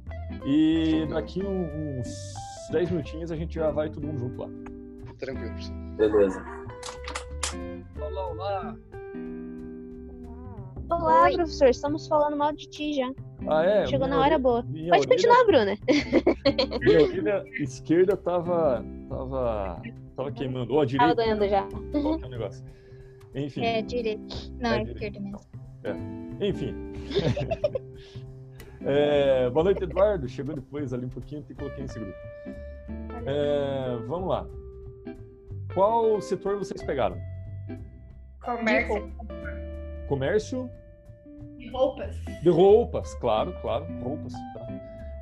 [0.45, 2.35] E daqui um- uns
[2.71, 4.49] 10 minutinhos a gente já vai todo mundo junto lá.
[5.19, 5.75] Tranquilo, professor.
[5.97, 6.45] Beleza.
[7.99, 8.77] Olá, olá.
[10.91, 11.35] Olá, Oi.
[11.35, 11.69] professor.
[11.69, 13.11] Estamos falando mal de ti já.
[13.49, 13.87] Ah, é?
[13.87, 14.63] Chegou minha na hora orelha- boa.
[14.63, 15.75] Pode orelha- continuar, Bruna.
[16.81, 19.83] Minha orelha esquerda tava, tava,
[20.17, 20.73] tava queimando.
[20.73, 21.63] Ou a Tava direita, doendo já.
[22.03, 22.65] qual que é o negócio?
[23.35, 24.53] Enfim, É direito.
[24.61, 25.41] Não, É é esquerda mesmo.
[26.41, 26.75] enfim.
[28.87, 30.29] É, boa noite, Eduardo.
[30.29, 32.19] Chegou depois ali um pouquinho, te coloquei nesse grupo.
[33.25, 34.47] É, vamos lá.
[35.73, 37.17] Qual setor vocês pegaram?
[38.45, 39.11] Comércio
[40.09, 40.71] Comércio
[41.59, 42.17] de roupas.
[42.43, 44.33] de roupas, claro, claro, roupas.
[44.33, 44.67] Tá?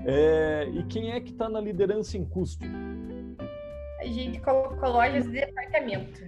[0.07, 2.65] É, e quem é que está na liderança em custo?
[4.01, 6.21] A gente colocou lojas de departamento.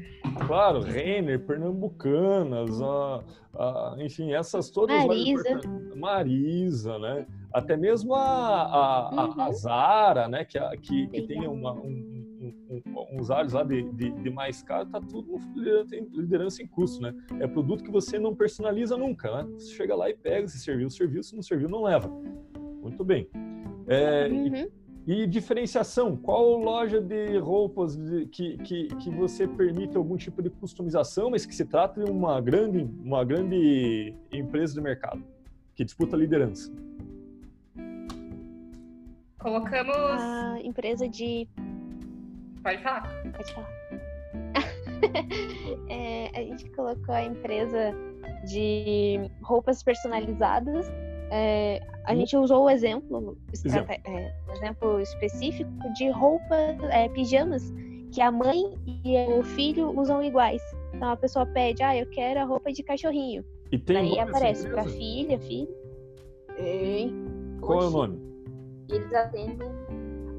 [0.46, 3.24] Claro, Renner, Pernambucanas, a,
[3.58, 5.04] a- enfim, essas todas.
[5.04, 5.60] Marisa.
[5.96, 7.26] Marisa, né?
[7.52, 9.52] Até mesmo a, a, a- a Uhum.
[9.52, 10.44] Zara, né?
[10.44, 12.13] Que, a- que, que tem uma, um, um- um-
[13.14, 15.38] uns ares lá de, de, de mais caro, tá tudo
[16.12, 17.14] liderança em- custo, né?
[17.40, 19.48] É produto que você não personaliza nunca, né?
[19.54, 22.08] Você chega lá e pega, se serviu, serviu, se não serviu, não leva.
[22.82, 23.28] Muito bem.
[23.86, 24.68] É, e Uhum.
[25.06, 30.48] e diferenciação, qual loja de roupas de- que, que, que você permite algum tipo de
[30.50, 35.22] customização, mas que se trata de uma grande, uma grande empresa de mercado,
[35.74, 36.72] que disputa a liderança?
[39.38, 39.94] Colocamos.
[39.96, 41.46] A empresa de.
[42.64, 43.22] Pode falar.
[43.36, 43.70] Pode falar.
[45.90, 47.92] É, a gente colocou a empresa
[48.48, 50.90] de roupas personalizadas.
[51.30, 52.16] É, a Hum.
[52.16, 53.92] gente usou o exemplo, Exemplo.
[53.92, 57.72] é, um exemplo específico de roupas, é, pijamas,
[58.12, 58.74] que a mãe
[59.04, 60.62] e o filho usam iguais.
[60.94, 63.44] Então a pessoa pede, ah, eu quero a roupa de cachorrinho.
[63.72, 64.96] E tem Daí aparece pra empresa?
[64.98, 65.74] filha, filho.
[66.58, 67.12] E
[67.60, 68.18] Qual é o nome?
[68.90, 69.68] eles atendem.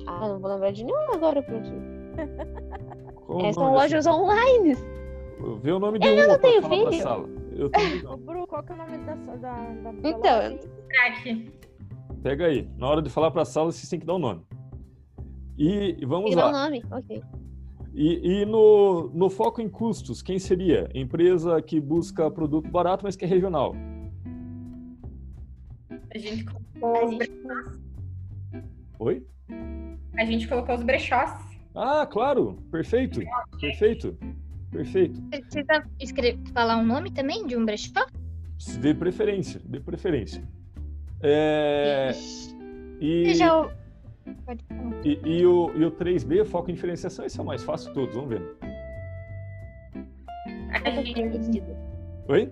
[0.07, 1.94] Ah, não vou lembrar de nenhum agora, professor.
[2.17, 4.75] É, são lojas online.
[5.62, 7.01] Vê o nome de Eu uma não pra tenho filho.
[7.01, 7.30] sala.
[7.51, 7.71] Eu
[8.04, 8.17] não.
[8.17, 10.60] Bru, qual que é o nome da, da, da, da Então, loja?
[12.23, 12.67] Pega aí.
[12.78, 14.41] Na hora de falar pra sala, vocês têm que dar o nome.
[15.58, 16.51] E, e vamos meu lá.
[16.51, 16.84] nome.
[16.91, 17.21] Ok.
[17.93, 20.89] E, e no, no foco em custos, quem seria?
[20.93, 23.73] Empresa que busca produto barato, mas que é regional.
[26.13, 28.62] A gente, colocou A os gente- bre-
[28.99, 29.25] Oi?
[30.17, 31.32] a gente colocou os brechós.
[31.75, 32.57] Ah, claro.
[32.71, 33.19] Perfeito.
[33.59, 34.17] Perfeito.
[34.71, 35.21] Perfeito.
[35.29, 38.05] Precisa escrever, falar um nome também de um brechó?
[38.79, 39.61] De preferência.
[39.63, 40.43] De preferência.
[41.21, 42.11] É,
[42.99, 43.69] e, já...
[45.03, 47.93] E, e o, e o 3B, foco em diferenciação, esse é o mais fácil de
[47.95, 48.15] todos.
[48.15, 48.41] Vamos ver.
[52.27, 52.51] Oi?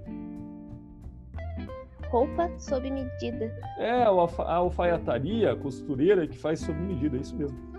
[2.09, 3.45] Roupa sob medida.
[3.79, 7.72] É, a alfaiataria, a costureira que faz sob medida, é isso mesmo.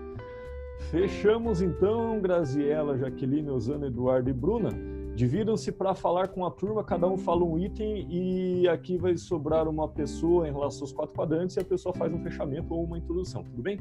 [0.91, 4.69] Fechamos então, Graziela, Jaqueline, Osana, Eduardo e Bruna.
[5.15, 9.67] Dividam-se para falar com a turma, cada um fala um item e aqui vai sobrar
[9.67, 12.97] uma pessoa em relação aos quatro quadrantes e a pessoa faz um fechamento ou uma
[12.97, 13.79] introdução, tudo bem?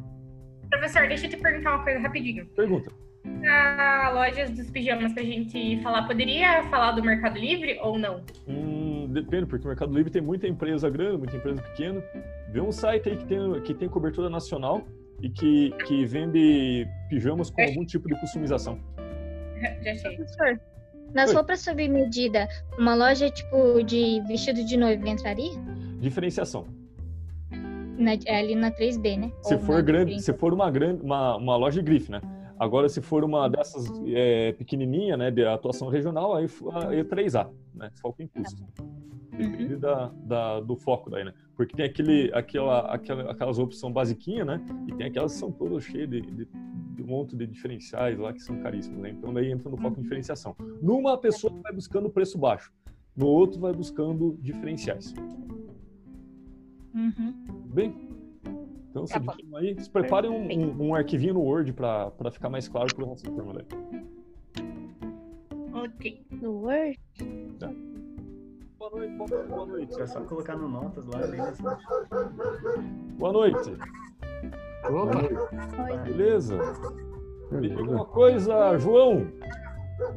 [0.71, 2.47] professor, deixa eu te perguntar uma coisa rapidinho.
[2.47, 2.91] Pergunta.
[3.47, 8.23] A lojas dos pijamas pra gente falar, poderia falar do Mercado Livre ou não?
[8.47, 12.03] Hum, depende, porque o Mercado Livre tem muita empresa grande, muita empresa pequena.
[12.51, 14.83] Vê um site aí que tem, que tem cobertura nacional
[15.23, 18.79] e que, que vende pijamas com algum tipo de customização.
[19.83, 20.17] Já achei.
[20.17, 20.61] Professor,
[21.15, 21.37] nas Oi.
[21.37, 22.49] roupas sob medida,
[22.79, 25.53] uma loja tipo de vestido de noivo entraria?
[26.01, 26.67] Diferenciação.
[27.97, 29.33] Na- é ali na 3B, né?
[29.43, 30.23] Se Ou for grande, 30?
[30.23, 32.21] se for uma grande, uma, uma loja de grife, né?
[32.59, 36.45] Agora, se for uma dessas é, pequenininha, né, de atuação regional, aí
[36.93, 37.91] é 3A, né?
[38.01, 38.63] Foco em custo.
[39.37, 41.35] Depende da, da- do foco daí, né?
[41.57, 44.65] Porque tem aquele, aquela, aquela, aquelas são basiquinhas, né?
[44.87, 46.45] E tem aquelas que são todas cheias de, de,
[46.95, 49.11] de um monte de diferenciais lá que são caríssimos, né?
[49.11, 50.55] Então daí entra no foco em diferenciação.
[50.81, 52.73] Numa pessoa vai buscando preço baixo,
[53.17, 55.13] no outro vai buscando diferenciais.
[56.95, 57.33] Uhum.
[57.75, 57.95] Bem?
[58.91, 59.21] Então, Tá
[59.57, 63.09] aí, se preparem um, um, um arquivinho no Word para ficar mais claro para o
[63.09, 63.67] nosso turma daí.
[66.31, 66.99] No Word.
[68.79, 70.01] Boa noite, boa noite, boa noite.
[70.01, 71.63] É só colocar no notas lá, assim.
[73.19, 73.77] Boa noite.
[74.85, 75.99] Opa!
[76.05, 76.59] Beleza?
[77.51, 79.27] Me diga uma coisa, João.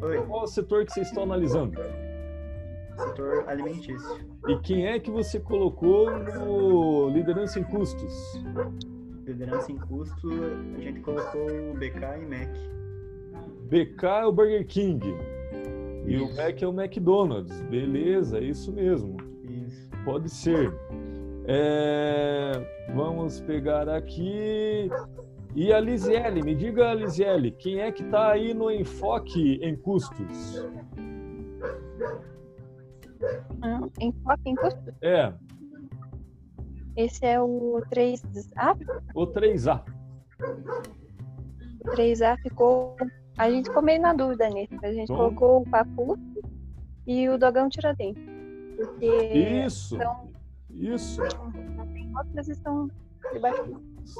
[0.02, 0.26] Oi.
[0.26, 1.80] Qual o setor que vocês estão analisando?
[2.98, 4.20] setor alimentício.
[4.48, 8.14] E quem é que você colocou no liderança em custos?
[9.26, 10.30] Liderança em custo,
[10.76, 12.56] a gente colocou o BK e Mac.
[13.70, 15.02] BK é o Burger King.
[16.08, 16.34] E o.
[16.36, 17.62] Mac é o McDonald's.
[17.64, 19.18] Beleza, é isso mesmo.
[19.44, 19.90] Isso.
[20.06, 20.74] Pode ser.
[21.46, 22.52] É,
[22.96, 24.90] Vamos pegar aqui.
[25.56, 30.66] E a Lisiele, me diga, Lisiele, quem é que está aí no enfoque em custos?
[33.64, 34.94] Hum, Enfoque em custo.
[35.02, 35.34] É,
[36.96, 38.78] Esse é o 3A.
[39.16, 39.84] o 3A.
[41.82, 42.96] O 3A ficou.
[43.38, 44.74] A gente ficou meio na dúvida nesse.
[44.84, 45.16] A gente Bom.
[45.18, 46.18] colocou o Papu
[47.06, 48.24] e o Dogão Tiradentes.
[48.76, 50.30] Porque Isso, são,
[50.70, 51.22] isso.
[51.94, 52.90] tem outras estão
[53.34, 53.64] debaixo.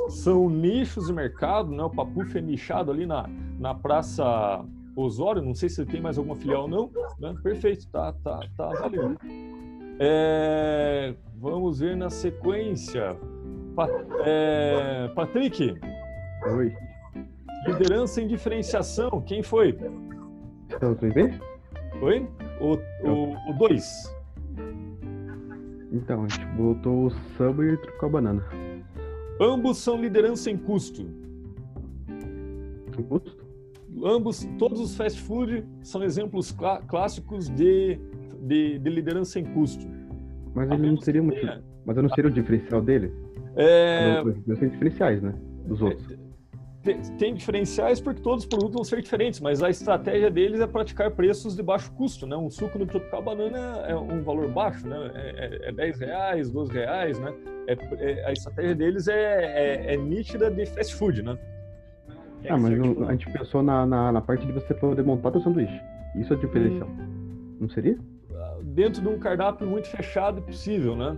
[0.10, 1.84] São nichos de mercado, né?
[1.84, 3.26] O Papuf é nichado ali na,
[3.60, 7.34] na Praça Osório, não sei se tem mais alguma filial ou não, né?
[7.42, 9.18] Perfeito, tá, tá, tá valendo.
[10.00, 13.16] É, vamos ver na sequência.
[13.76, 13.88] Pa-
[14.26, 15.76] é, Patrick,
[16.56, 16.76] Oi.
[17.66, 19.78] Liderança em diferenciação, quem foi?
[20.80, 21.40] É o 3B?
[22.02, 22.28] Oi?
[22.60, 24.18] O 2.
[25.92, 28.44] Então, a gente botou o samba e trocou a banana.
[29.40, 31.06] Ambos são liderança em custo.
[32.98, 33.46] Em custo?
[34.04, 38.00] Ambos, todos os fast food são exemplos clá- clássicos de,
[38.42, 39.88] de, de liderança em custo.
[40.54, 41.40] Mas ele não seria muito.
[41.86, 43.12] Mas eu não seria o diferencial dele?
[43.56, 45.34] É, Não, têm diferenciais, né?
[45.66, 46.17] Dos outros.
[46.88, 50.68] Tem, tem diferenciais porque todos os produtos vão ser diferentes, mas a estratégia deles é
[50.68, 52.38] praticar preços de baixo custo, né?
[52.38, 55.12] Um suco no Tropical Banana é um valor baixo, né?
[55.14, 57.34] É, é, é 10 reais, 12 reais, né?
[57.68, 61.38] É, é- a estratégia deles é, é, é nítida de fast food, né?
[62.48, 65.42] Ah, mas não- a gente pensou na, na, na parte de você poder montar teu
[65.42, 65.82] sanduíche.
[66.16, 66.88] Isso é o diferencial.
[66.88, 67.58] Hum.
[67.60, 67.98] Não seria?
[68.64, 71.18] Dentro de um cardápio muito fechado possível, né?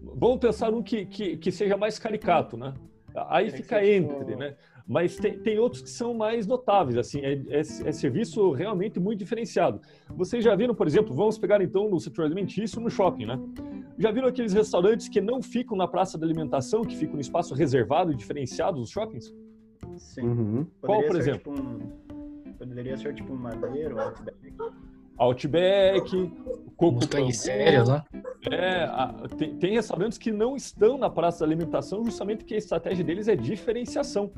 [0.00, 2.72] Vamos pensar um que, que, que seja mais caricato, né?
[3.28, 4.56] Aí fica tipo, entre, né?
[4.86, 9.20] Mas tem, tem outros que são mais notáveis, assim, é, é- é serviço realmente muito
[9.20, 9.80] diferenciado.
[10.08, 13.38] Vocês já viram, por exemplo, vamos pegar então no setor alimentício no shopping, né?
[13.98, 17.54] Já viram aqueles restaurantes que não ficam na praça da alimentação, que ficam no espaço
[17.54, 19.32] reservado e diferenciado dos shoppings?
[19.98, 20.22] Sim.
[20.22, 20.66] Uhum.
[20.80, 21.54] Qual, Poderia por ser, exemplo?
[21.54, 24.36] Tipo um, poderia ser tipo um madeiro, um outback.
[25.22, 26.30] Outback,
[26.76, 27.00] Coco
[27.32, 28.04] séria lá.
[28.50, 32.58] É, a- tem, tem restaurantes que não estão na praça da alimentação justamente porque a
[32.58, 34.30] estratégia deles é diferenciação.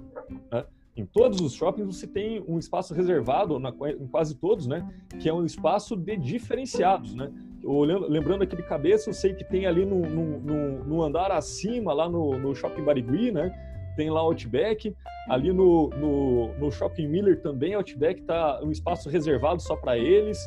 [0.53, 0.65] né?
[0.97, 3.71] Em todos os shoppings você tem um espaço reservado, na,
[4.01, 4.87] em quase todos, né?
[5.21, 7.33] Que é um espaço de diferenciados, né?
[7.65, 11.33] Olhando, lembrando aqui de cabeça, eu sei que tem ali no, no, no- no andar
[11.33, 13.51] acima, lá no, no Shopping Barigui, né?
[13.97, 14.95] Tem lá Outback.
[15.29, 20.39] Ali no, no, no Shopping Miller também, Outback tá um espaço reservado só para eles.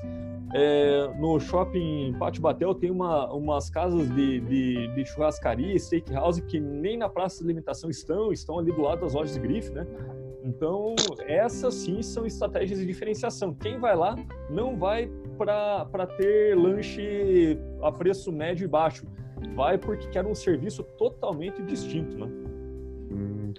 [0.53, 6.57] É, no shopping Pátio Batel tem uma, umas casas de, de, de churrascaria, steakhouse que
[6.57, 9.85] nem na praça de alimentação estão, estão ali do lado das lojas de grife, né?
[10.45, 10.95] Então,
[11.27, 13.53] essas sim são estratégias de diferenciação.
[13.53, 14.15] Quem vai lá
[14.49, 19.05] não vai para ter lanche a preço médio e baixo.
[19.53, 22.46] Vai porque quer um serviço totalmente distinto, né?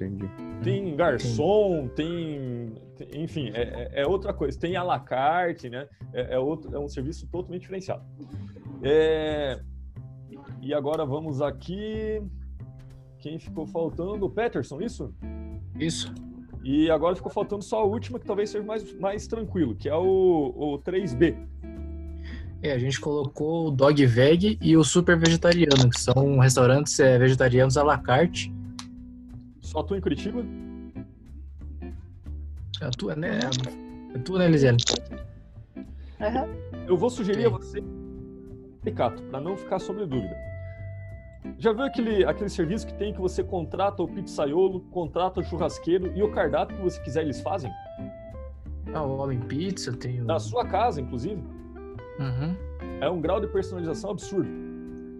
[0.05, 0.31] Entendi.
[0.63, 4.59] Tem garçom, tem, tem- enfim, é, é- é outra coisa.
[4.59, 5.87] Tem à la carte, né?
[6.13, 8.03] É, é outro, é um serviço totalmente diferenciado.
[8.83, 9.61] É,
[10.63, 12.23] e agora vamos aqui.
[13.19, 14.27] Quem ficou faltando?
[14.27, 15.13] O Peterson, isso?
[15.79, 16.13] Isso.
[16.63, 19.95] E agora ficou faltando só a última, que talvez seja mais, mais tranquilo, que é
[19.97, 21.37] o, o 3B.
[22.63, 27.17] É, a gente colocou o Dog Veg e o Super Vegetariano, que são restaurantes é,
[27.19, 28.53] vegetarianos à la carte.
[29.68, 30.42] Só tu em Curitiba?
[32.81, 33.40] É a tua, né?
[34.14, 34.78] É tu, né, Lisiane?
[36.18, 36.48] Aham.
[36.87, 37.85] Eu vou sugerir a você,
[38.83, 40.35] Ricato, para não ficar sobre dúvida.
[41.59, 46.16] Já viu aquele, aquele serviço que tem que você contrata o pizzaiolo, contrata o churrasqueiro
[46.16, 47.70] e o cardápio que você quiser eles fazem?
[48.94, 50.24] Ah, o Homem Pizza, tem o...
[50.24, 51.42] Na sua casa, inclusive.
[52.18, 52.57] Uhum.
[53.02, 54.48] É um grau de personalização absurdo.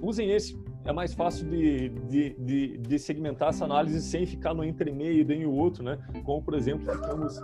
[0.01, 0.59] Usem esse.
[0.89, 5.31] É mais fácil de, de, de, de segmentar essa análise sem ficar no entre meio
[5.31, 5.99] e o outro, né?
[6.25, 7.39] Como, por exemplo, ficamos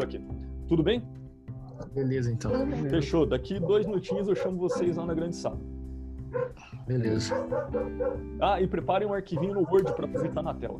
[0.00, 0.24] aqui.
[0.68, 1.02] Tudo bem?
[1.92, 2.52] Beleza, então.
[2.88, 3.26] Fechou.
[3.26, 5.58] Daqui dois minutinhos eu chamo vocês lá na grande sala.
[6.86, 7.34] Beleza.
[8.40, 10.78] Ah, e preparem um arquivinho no Word para apresentar na tela.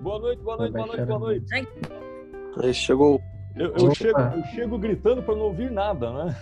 [0.00, 1.54] Boa noite, boa noite, boa noite, boa noite.
[2.60, 3.20] Aí chegou.
[3.54, 6.36] Eu, eu chego, eu chego gritando para não ouvir nada, né?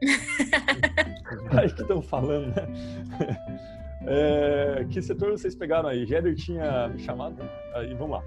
[1.58, 2.66] Aí que estão falando, né?
[4.10, 6.06] É, que setor vocês pegaram aí?
[6.06, 7.42] Jeder tinha me chamado?
[7.74, 8.24] Aí, vamos lá.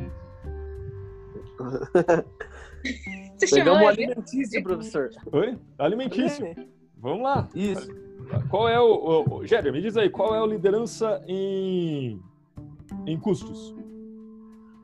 [3.50, 5.10] Pegamos o alimentício, professor.
[5.32, 5.58] Oi?
[5.80, 6.46] Alimentício.
[6.46, 6.56] É.
[6.98, 7.50] Vamos lá.
[7.56, 7.90] Isso.
[8.50, 8.86] Qual é o.
[8.86, 12.22] o, o Géder, me diz aí, qual é a liderança em,
[13.08, 13.76] em custos?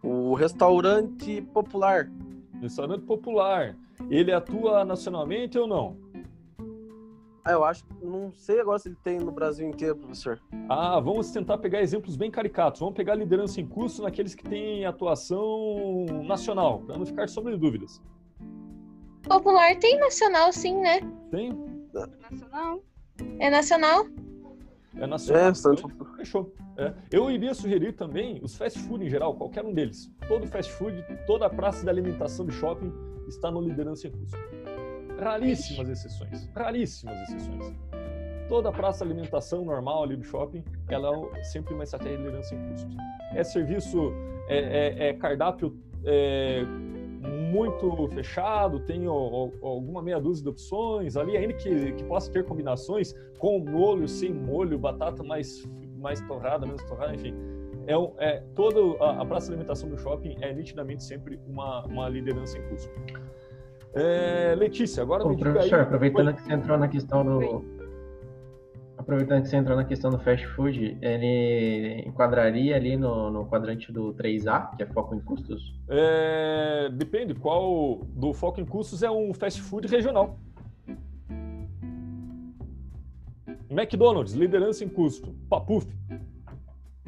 [0.02, 2.10] O restaurante popular.
[2.60, 3.76] Restaurante popular.
[4.10, 5.98] Ele atua nacionalmente ou não?
[7.48, 10.38] Ah, eu acho, não sei agora se ele tem no Brasil inteiro, professor.
[10.68, 12.82] Ah, vamos tentar pegar exemplos bem caricatos.
[12.82, 18.02] Vamos pegar liderança em curso naqueles que têm atuação nacional, para não ficar sobre dúvidas.
[19.24, 21.00] Popular tem nacional, sim, né?
[21.32, 21.54] Tem?
[22.30, 22.84] Nacional.
[23.40, 24.06] É nacional?
[24.98, 25.44] É nacional.
[25.44, 25.86] É, Santos.
[26.18, 26.54] Fechou.
[26.76, 26.94] É.
[27.10, 30.12] Eu iria sugerir também os fast food em geral, qualquer um deles.
[30.28, 32.92] Todo fast food, toda a praça de alimentação de shopping
[33.26, 34.36] está no liderança em curso.
[35.20, 36.50] Raríssimas exceções.
[36.56, 37.76] Raríssimas exceções.
[38.48, 42.70] Toda praça alimentação normal ali do shopping, ela é sempre uma estratégia de liderança em
[42.70, 42.96] custos.
[43.34, 44.14] É serviço,
[44.48, 46.64] é, é- é cardápio é,
[47.52, 53.14] muito fechado, tem alguma meia dúzia de opções ali, ainda que, que possa ter combinações
[53.38, 57.34] com molho, sem molho, batata mais, mais torrada, menos torrada, enfim.
[57.86, 57.94] É,
[58.26, 62.58] é, toda a, a praça de alimentação do shopping é nitidamente sempre uma, uma liderança
[62.58, 62.90] em custo.
[64.00, 65.54] É, Letícia, agora Ô, me diga aí.
[65.56, 67.66] professor, aproveitando que você entrou na questão do.
[68.96, 73.92] Aproveitando que você entrou na questão do fast food, ele enquadraria ali no, no quadrante
[73.92, 75.74] do 3A, que é foco em custos?
[75.88, 80.38] É, depende, qual do foco em custos é um fast food regional.
[83.70, 85.34] McDonald's, liderança em custo.
[85.50, 85.88] Papuf,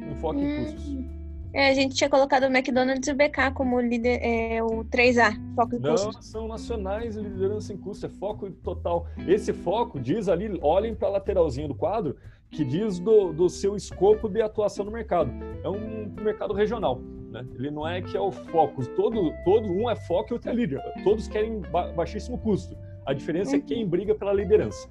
[0.00, 1.19] um foco em custos.
[1.52, 5.32] É, a gente tinha colocado o McDonald's e o BK como líder, é, o 3A,
[5.56, 9.06] foco em Não, são nacionais liderança em custo, é foco total.
[9.26, 12.16] Esse foco diz ali, olhem para a lateralzinha do quadro,
[12.50, 15.30] que diz do, do seu escopo de atuação no mercado.
[15.64, 17.00] É um mercado regional.
[17.30, 17.46] Né?
[17.54, 18.84] Ele não é que é o foco.
[18.96, 20.80] Todo, todo um é foco e outro é líder.
[21.04, 22.76] Todos querem ba- baixíssimo custo.
[23.06, 24.88] A diferença é quem briga pela liderança.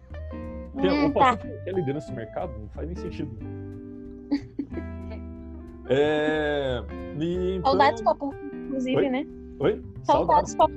[0.81, 1.35] Tem, Hum, o tá.
[1.35, 2.57] Quer liderança do mercado?
[2.57, 3.37] Não faz nem sentido.
[5.89, 6.83] É,
[7.19, 9.09] e então- Saudades Papu, inclusive, Oi?
[9.09, 9.25] né?
[9.59, 9.81] Oi?
[10.03, 10.73] Saudades Papu.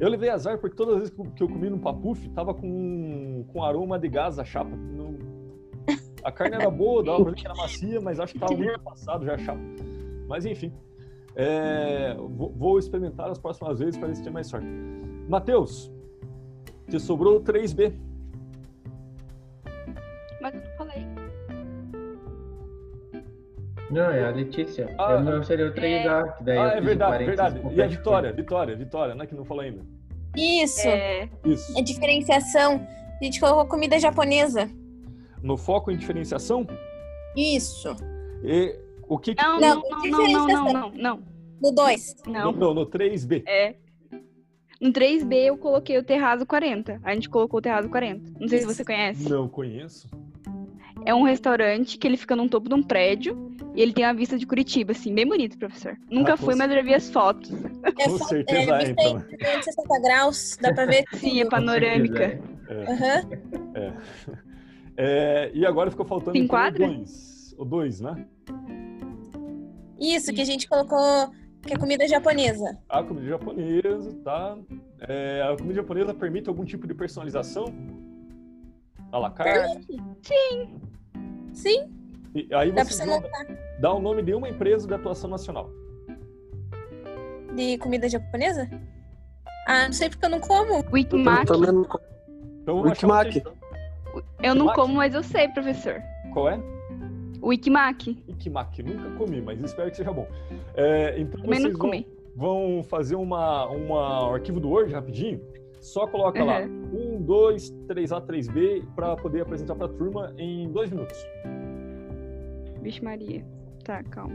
[0.00, 3.62] Eu levei azar porque todas as vezes que eu- comi no papuf, tava com, com
[3.64, 4.70] aroma de gás a chapa.
[4.76, 5.16] Não-
[6.24, 8.80] A carne era boa, dava pra ver que era macia, mas acho que tava muito
[8.80, 9.60] passado já a chapa.
[10.28, 10.72] Mas enfim,
[11.36, 14.66] é, vou, vou experimentar as próximas vezes para ver se tem mais sorte.
[15.28, 15.92] Matheus,
[16.88, 17.92] te sobrou 3B.
[23.90, 24.94] Não, é a Letícia.
[24.98, 27.60] Ah, o meu seria o 3A, que daí Ah, é verdade, verdade.
[27.74, 27.86] E a.
[27.86, 29.26] Vitória, Vitória, Vitória, né?
[29.26, 29.80] Que não falou ainda.
[30.36, 30.86] Isso.
[30.86, 31.28] É.
[31.44, 31.78] Isso.
[31.78, 32.86] É diferenciação.
[33.20, 34.70] A gente colocou comida japonesa.
[35.42, 36.66] No foco em diferenciação,
[37.36, 37.94] Isso.
[38.42, 38.76] e
[39.08, 40.64] o que que Não, Não, não, não, não, não, diferenciação.
[40.64, 41.22] não, não, não.
[41.62, 42.16] No 2.
[42.26, 42.52] Não.
[42.52, 43.42] No, no 3B.
[43.46, 43.74] É.
[44.80, 47.00] No 3B eu coloquei o Terrazo 40.
[47.02, 48.32] A gente colocou o Terrazo 40.
[48.38, 49.28] Não sei se você conhece.
[49.28, 50.08] Não conheço.
[51.04, 54.12] É um restaurante que ele fica no topo de um prédio e ele tem uma
[54.12, 55.96] vista de Curitiba, assim, bem bonito, professor.
[56.10, 57.48] Nunca Ah, fui, mas eu já vi as fotos.
[57.48, 59.18] Com certeza é, vista então.
[59.18, 62.24] em 360 graus, dá pra ver Sim, é panorâmica.
[62.68, 62.92] É.
[62.92, 63.30] Aham.
[63.74, 63.92] É.
[64.96, 66.72] É, e agora ficou faltando Se então?
[66.72, 67.54] 2.
[67.56, 68.26] O 2, né?
[69.96, 71.30] Isso, que a gente colocou
[71.62, 72.76] que é comida japonesa.
[72.88, 74.58] A comida japonesa, tá?
[75.02, 77.72] É, a comida japonesa permite algum tipo de personalização?
[79.12, 79.86] A la carte?
[80.22, 80.80] Sim.
[81.52, 81.97] Sim,
[82.34, 83.22] E aí você você
[83.80, 85.70] dá, o nome de uma empresa de atuação nacional.
[87.54, 88.68] De comida japonesa?
[89.66, 90.84] Ah, não sei porque eu não como.
[90.92, 91.46] Wikimaki.
[91.46, 92.00] também não co-
[92.62, 93.42] Então Wikimaki.
[94.42, 94.74] Eu não Wikimaki?
[94.74, 96.00] como, mas eu sei, professor.
[96.32, 96.60] Qual é?
[97.42, 98.22] Wikimaki.
[98.28, 98.82] Ikimaki.
[98.82, 100.26] Nunca comi, mas espero que seja bom.
[100.74, 102.06] É, então Também vocês vão, comi.
[102.36, 105.40] vão fazer uma, uma, um arquivo do Word rapidinho.
[105.80, 107.16] Só coloca lá Uhum.
[107.18, 111.16] 1, 2, 3A, 3B para poder apresentar para a turma em dois minutos.
[112.88, 113.44] Vixe Maria.
[113.84, 114.34] Tá, calma.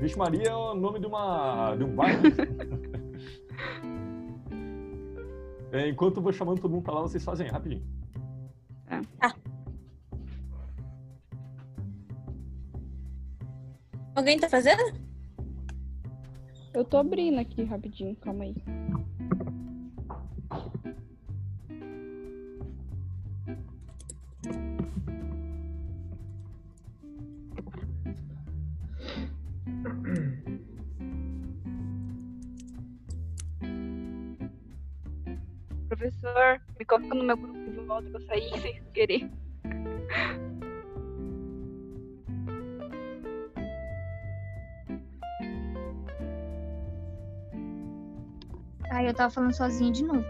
[0.00, 2.22] Vixe Maria é o nome de, uma, de um bairro.
[5.72, 7.84] É, enquanto eu vou chamando todo mundo para lá, vocês fazem rapidinho.
[14.14, 14.80] Alguém tá fazendo?
[16.72, 18.54] Eu tô abrindo aqui rapidinho, calma aí.
[36.10, 39.28] Professor, me coloca no meu grupo de volta que eu saí sem querer.
[48.90, 50.24] Ai, eu tava falando sozinha de novo.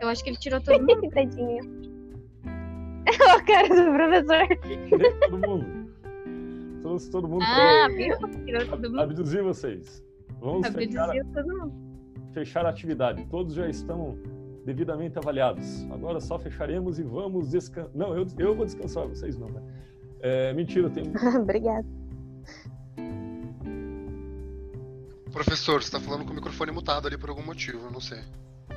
[0.00, 1.08] Eu acho que ele tirou todo mundo.
[1.10, 1.60] Tadinho.
[3.06, 4.58] É o cara do professor.
[4.88, 5.84] Tirei todo mundo.
[6.82, 8.16] Trouxe todo mundo Ah, pra viu?
[8.44, 9.00] Tirou todo mundo.
[9.00, 10.04] abduzir vocês.
[10.40, 11.72] Vamos fechar, Abduziu todo mundo.
[12.32, 13.24] fechar a atividade.
[13.26, 14.18] Todos já estão
[14.64, 15.84] devidamente avaliados.
[15.90, 17.90] Agora só fecharemos e vamos descansar.
[17.94, 19.62] Não, eu, eu vou descansar, vocês não, né?
[20.20, 21.04] É, mentira, tem.
[21.40, 21.86] Obrigada.
[25.30, 28.20] Professor, você tá falando com o microfone mutado ali por algum motivo, eu não sei.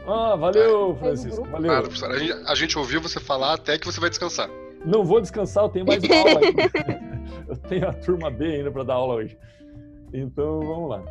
[0.08, 1.44] Ah, valeu, Francisco.
[1.46, 1.70] Valeu.
[1.70, 2.12] Claro, professor.
[2.12, 4.50] A gente, a gente ouviu você falar até que você vai descansar.
[4.86, 7.08] Não vou descansar, eu tenho mais uma aula ainda.
[7.48, 9.38] Eu tenho a turma B ainda para dar aula hoje.
[10.14, 11.04] Então, vamos lá.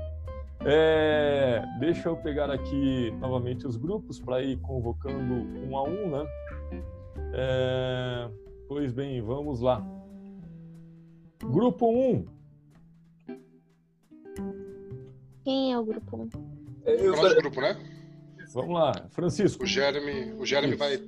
[0.69, 6.27] É, deixa eu pegar aqui novamente os grupos para ir convocando um a um, né?
[7.33, 8.29] É,
[8.67, 9.87] pois bem, vamos lá.
[11.41, 12.27] Grupo 1.
[15.45, 16.31] Quem é o grupo 1?
[16.85, 17.77] É o nosso grupo, né?
[18.53, 19.63] Vamos lá, Francisco.
[19.63, 20.79] O Jeremy, o Jeremy Isso.
[20.79, 20.99] vai,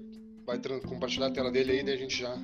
[0.46, 2.36] vai compartilhar a tela dele aí, daí a gente já.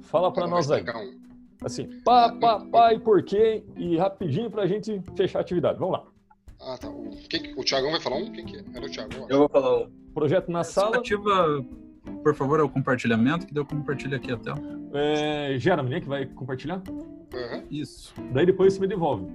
[0.00, 0.82] Fala para um nós aí.
[0.82, 1.20] um.
[1.62, 3.62] Assim, pá, pá, pá e por quê?
[3.76, 5.78] E rapidinho para a gente fechar a atividade.
[5.78, 6.11] Vamos lá.
[6.64, 6.88] Ah, tá.
[6.88, 8.30] O, quem, o Thiagão vai falar um?
[8.30, 8.64] Quem que é?
[8.74, 9.90] Era o Thiago, eu vou falar um.
[10.14, 10.98] Projeto na sala.
[10.98, 11.64] Ativa,
[12.22, 14.60] por favor, é o compartilhamento, que deu compartilha aqui a tela.
[14.92, 16.82] É, Jeremy, né, que vai compartilhar?
[17.70, 18.14] Isso.
[18.32, 19.26] Daí depois você me devolve.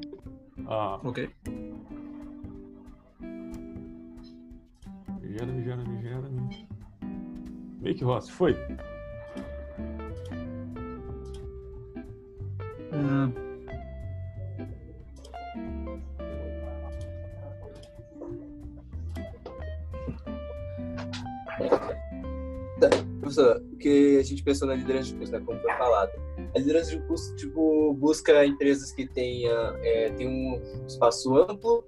[0.68, 1.30] Ah, ok.
[5.22, 6.68] Jeremy, Jeremy, Jeremy.
[7.82, 8.56] Make Rossi, foi.
[12.92, 13.30] Ah,
[23.20, 26.12] Professor, o que a gente pensou na liderança de curso, né, como foi falado.
[26.56, 29.52] A liderança de curso, tipo, busca empresas que tenha,
[29.84, 31.84] é, tem um espaço amplo,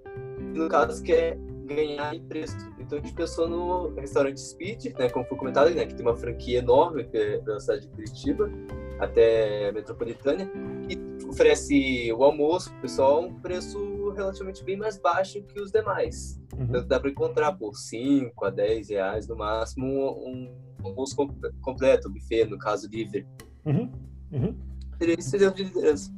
[0.54, 2.58] no caso quer ganhar em preço.
[2.80, 6.16] Então a gente pensou no restaurante Speed, né, como foi comentado, né, que tem uma
[6.16, 8.52] franquia enorme pela cidade de Curitiba
[9.00, 10.52] até metropolitana,
[10.90, 10.98] e
[11.28, 16.39] oferece o almoço pro pessoal a um preço relativamente bem mais baixo que os demais.
[16.60, 20.52] Então, dá para encontrar por 5 a 10 reais no máximo um,
[20.84, 23.26] um almoço com- completo, buffet, no caso livre.
[23.66, 23.90] Uhum,
[24.32, 24.56] uhum.
[24.98, 26.14] Seria isso seria de liderança.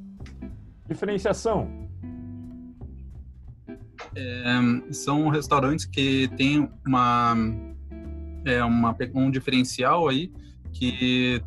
[0.88, 1.70] Diferenciação.
[4.16, 7.36] É, são restaurantes que têm uma,
[8.44, 10.34] é, uma, um diferencial aí
[10.74, 11.42] que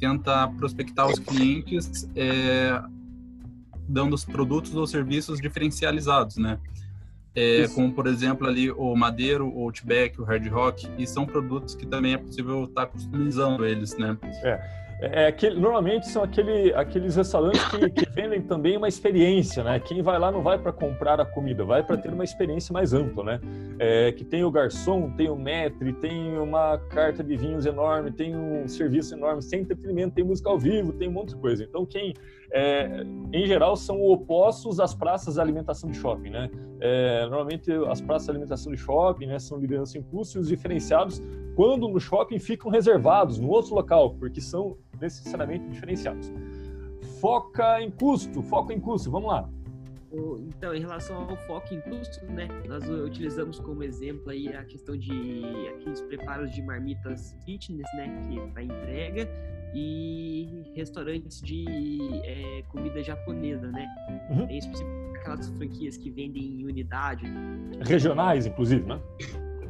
[0.00, 2.82] tenta prospectar os clientes é,
[3.86, 6.58] dando os produtos ou serviços diferencializados, né?
[7.36, 11.74] É, como, por exemplo, ali o Madeiro, o Outback, o Hard Rock, e são produtos
[11.74, 14.16] que também é possível estar customizando eles, né?
[14.42, 14.84] É.
[15.00, 19.80] É aquele, normalmente são aquele, aqueles restaurantes que, que vendem também uma experiência, né?
[19.80, 22.92] Quem vai lá não vai para comprar a comida, vai para ter uma experiência mais
[22.92, 23.40] ampla, né?
[23.78, 28.36] É, que tem o garçom, tem o maître, tem uma carta de vinhos enorme, tem
[28.36, 31.64] um serviço enorme, tem entretenimento, tem música ao vivo, tem um monte de coisa.
[31.64, 32.14] Então, quem,
[32.56, 36.48] é, em geral, são opostos às praças de alimentação de shopping, né?
[36.80, 40.46] É, normalmente as praças de alimentação de shopping, né, são liderança em custo e os
[40.46, 41.20] diferenciados,
[41.56, 46.32] quando no shopping ficam reservados no outro local, porque são necessariamente diferenciados.
[47.20, 49.50] Foca em custo, foco em custo, vamos lá.
[50.48, 54.96] Então, em relação ao foco em custo, né, nós utilizamos como exemplo aí a questão
[54.96, 55.42] de
[55.74, 59.28] aqueles preparos de marmitas fitness, né, que para entrega
[59.74, 61.64] e restaurantes de
[62.24, 63.86] é, comida japonesa, né,
[64.30, 64.48] Uhum.
[64.48, 67.24] em específico aquelas franquias que vendem em unidade.
[67.80, 69.00] Regionais, inclusive, né?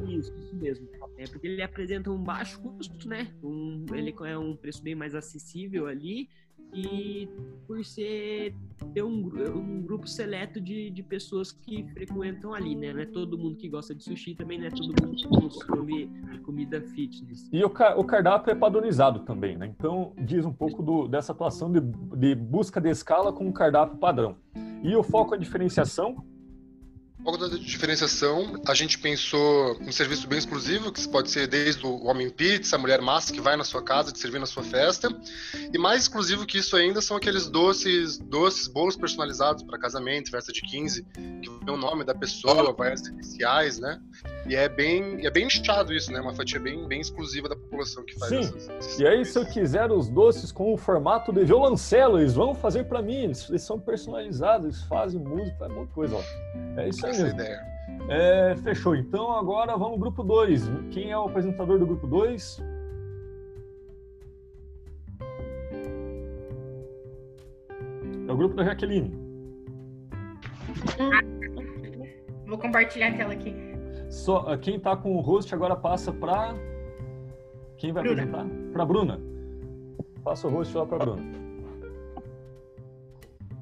[0.07, 0.87] Isso, isso mesmo.
[1.17, 3.33] É porque ele apresenta um baixo custo, né?
[3.41, 6.29] Um, ele é um preço bem mais acessível ali
[6.73, 7.27] e
[7.67, 8.53] por ser
[8.93, 12.93] ter um, um grupo seleto de, de pessoas que frequentam ali, né?
[12.93, 16.09] Não é todo mundo que gosta de sushi, também não é todo mundo que consome
[16.43, 17.49] comida fitness.
[17.51, 19.67] E o, o cardápio é padronizado também, né?
[19.67, 21.79] Então, diz um pouco do- dessa atuação de,
[22.17, 24.35] de busca de escala com um cardápio padrão.
[24.83, 26.23] E o foco é diferenciação,
[27.25, 32.05] pouco da diferenciação, a gente pensou um serviço bem exclusivo, que pode ser desde o
[32.05, 35.09] homem pizza, a mulher massa que vai na sua casa te servir na sua festa.
[35.73, 40.53] E mais exclusivo que isso ainda são aqueles doces, doces, bolos personalizados para casamento, festa
[40.53, 41.03] de 15,
[41.41, 43.99] que vem o nome da pessoa, vai as iniciais, né?
[44.47, 46.21] E é bem, é bem nichado isso, né?
[46.21, 48.55] Uma fatia bem, bem exclusiva da população que faz Sim.
[48.55, 52.53] essas, E aí, se eu quiser os doces com o formato de violoncelo, eles vão
[52.53, 56.15] fazer para mim, eles, eles são personalizados, eles fazem música, faz um monte de coisa.
[56.15, 56.21] Ó.
[56.79, 57.39] É isso aí Essa mesmo.
[57.39, 57.75] ideia.
[58.07, 58.95] É, fechou.
[58.95, 60.63] Então agora vamos ao grupo 2.
[60.91, 62.61] Quem é o apresentador do grupo 2?
[68.27, 69.11] É o grupo da Jaqueline.
[72.47, 73.64] Vou compartilhar a tela aqui.
[74.15, 76.55] Só, ah, quem tá com o host agora passa para
[77.77, 78.23] quem vai Bruna.
[78.23, 78.71] apresentar?
[78.71, 79.19] Para Bruna.
[80.23, 81.21] Passa o host lá para Bruna.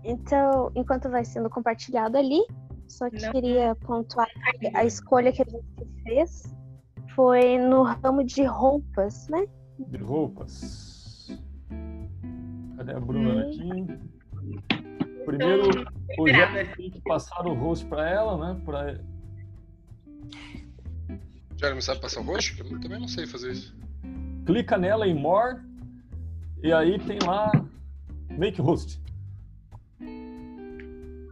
[0.03, 2.45] Então, enquanto vai sendo compartilhado ali,
[2.87, 4.27] só queria pontuar
[4.59, 6.55] que a escolha que a gente fez
[7.15, 9.47] foi no ramo de roupas, né?
[9.79, 11.35] De roupas.
[12.77, 13.87] Cadê a Bruna aqui?
[15.25, 15.63] Primeiro,
[16.19, 18.61] o Jé tem que passar o host para ela, né?
[21.64, 21.70] Pra...
[21.70, 22.55] Jeremy sabe passar o roxo?
[22.59, 23.74] Eu também não sei fazer isso.
[24.45, 25.61] Clica nela em More
[26.61, 27.51] e aí tem lá
[28.30, 29.01] Make Host.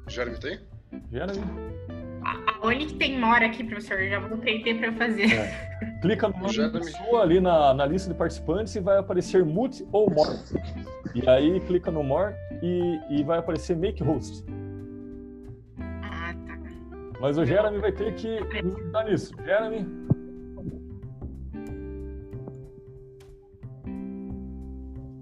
[0.08, 0.60] Jeremy tem?
[1.12, 1.42] Jeremy.
[2.64, 4.00] Onde que tem mora aqui, professor?
[4.00, 5.28] Eu já vou aprender para fazer.
[6.02, 9.86] Clica no nome da pessoa ali na, na lista de participantes e vai aparecer Mute
[9.92, 10.38] ou More.
[11.14, 14.46] E aí clica no More e, e vai aparecer Make Host.
[15.80, 16.58] Ah, tá.
[17.20, 19.34] Mas o Jeremy vai ter que nos ajudar nisso.
[19.44, 20.01] Jeremy.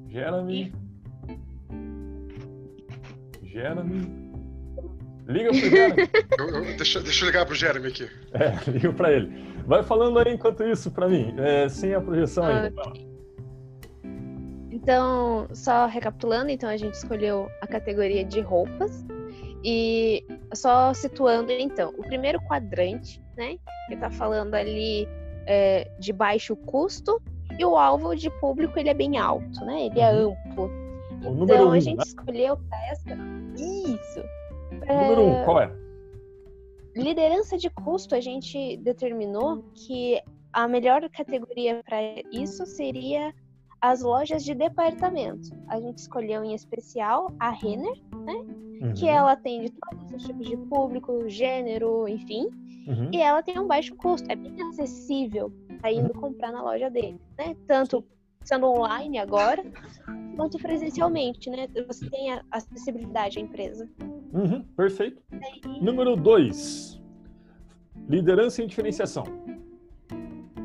[0.09, 0.73] Jeremy.
[3.43, 4.19] Jeremy.
[5.27, 6.09] Liga pro Jeremy.
[6.39, 8.09] Eu- eu- deixa, deixa eu ligar pro Jeremy aqui.
[8.33, 9.31] É, liga pra ele.
[9.65, 12.73] Vai falando aí enquanto isso pra mim, é, sem a projeção ainda.
[14.71, 19.05] Então, só recapitulando, então a gente escolheu a categoria de roupas
[19.63, 23.57] e só situando então, o primeiro quadrante, né,
[23.87, 25.07] que tá falando ali
[25.45, 27.21] é, de baixo custo
[27.59, 29.87] e o alvo de público ele é bem alto, né?
[29.87, 30.71] Ele é amplo.
[31.25, 32.03] O Então um, a gente né?
[32.05, 33.09] escolheu pra essa
[33.57, 34.21] isso.
[34.71, 35.71] O número um, qual é?
[36.95, 40.21] Liderança de custo, a gente determinou que
[40.53, 41.97] a melhor categoria para
[42.31, 43.33] isso seria
[43.81, 45.49] as lojas de departamento.
[45.67, 48.35] A gente escolheu em especial a Renner, né?
[48.95, 49.11] Que Uhum.
[49.11, 52.47] ela atende todos os tipos de público, gênero, enfim.
[52.87, 53.09] Uhum.
[53.11, 55.51] E ela tem um baixo custo, é bem acessível
[55.85, 57.55] indo comprar na loja dele, né?
[57.67, 58.03] Tanto
[58.43, 59.63] sendo online agora,
[60.35, 61.67] quanto presencialmente, né?
[61.87, 63.89] Você tem a acessibilidade à empresa.
[64.33, 65.21] Uhum, perfeito.
[65.81, 67.01] Número 2.
[68.07, 69.23] Liderança e diferenciação.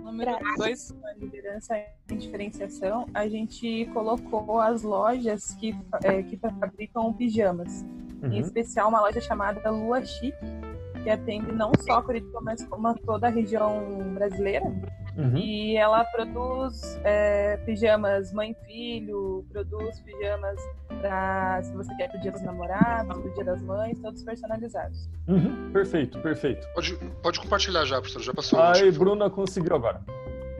[0.03, 1.77] Número 2, com a liderança
[2.09, 7.85] e diferenciação, a gente colocou as lojas que, é, que fabricam pijamas.
[8.23, 8.33] Uhum.
[8.33, 10.35] Em especial uma loja chamada Lua Chic,
[11.05, 14.65] que atende não só Curitiba, mas como toda a região brasileira.
[15.17, 15.37] Uhum.
[15.37, 20.61] E ela produz é, pijamas mãe-filho, produz pijamas
[21.01, 25.09] para se você quer pro dia dos namorados, pro dia das mães, todos personalizados.
[25.29, 26.67] Uhum, perfeito, perfeito.
[26.75, 28.23] Pode, pode compartilhar já, professor.
[28.23, 28.61] Já passou.
[28.61, 30.01] Aí, Bruna conseguiu agora.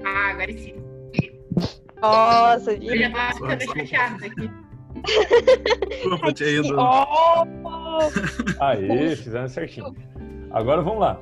[0.05, 0.77] Ah, agora sim.
[2.01, 4.51] Nossa, Eu já tava ficando chateada aqui.
[5.89, 6.77] Desculpa, tinha ido.
[8.61, 9.95] Aê, fizeram certinho.
[10.55, 11.15] Agora vamos lá.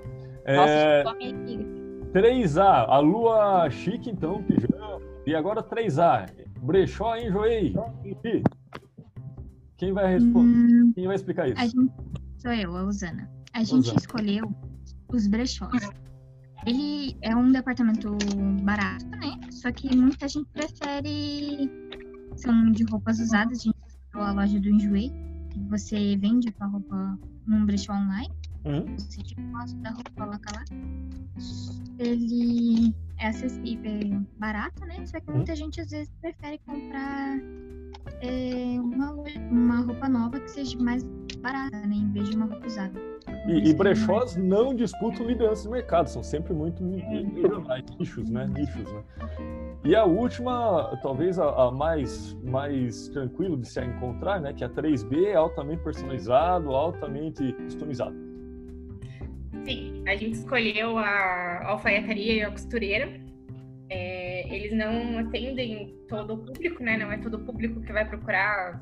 [0.46, 1.64] Nossa, É, amiga.
[2.12, 5.00] 3A, a lua chique, então, pijama.
[5.26, 6.26] E agora 3A,
[6.60, 7.74] brechó enjoei.
[9.78, 10.92] Quem vai responder?
[10.94, 11.58] Quem vai explicar isso?
[11.60, 11.92] A gente,
[12.38, 13.30] sou eu, a Usana.
[13.54, 13.98] A gente Usana.
[13.98, 14.52] escolheu
[15.08, 15.90] os brechós.
[16.66, 18.16] Ele é um departamento
[18.62, 19.40] barato, né?
[19.50, 21.70] Só que muita gente prefere.
[22.36, 23.60] São de roupas usadas.
[23.60, 25.10] A gente escolheu a loja do Enjoei,
[25.50, 28.28] que você vende a roupa num brechó online.
[28.96, 30.64] Você tira foto da roupa, coloca lá.
[31.98, 35.04] Ele é acessível, é barato, né?
[35.06, 35.36] Só que Uhum.
[35.36, 37.38] muita gente às vezes prefere comprar
[38.20, 39.14] é, uma,
[39.50, 41.02] uma roupa nova que seja mais
[41.40, 41.94] barata, né?
[41.94, 42.92] Em vez de uma roupa usada.
[43.46, 48.46] E, e brechós não disputam liderança de mercado, são sempre muito nichos, né?
[48.46, 49.02] Nichos, né?
[49.84, 54.52] E a última, talvez a, a mais, mais tranquilo de se encontrar, né?
[54.52, 58.14] Que é a 3B é altamente personalizado, altamente customizado.
[59.64, 63.08] Sim, a gente escolheu a alfaiataria e a costureira.
[63.88, 66.96] É, eles não atendem todo o público, né?
[66.96, 68.80] Não é todo o público que vai procurar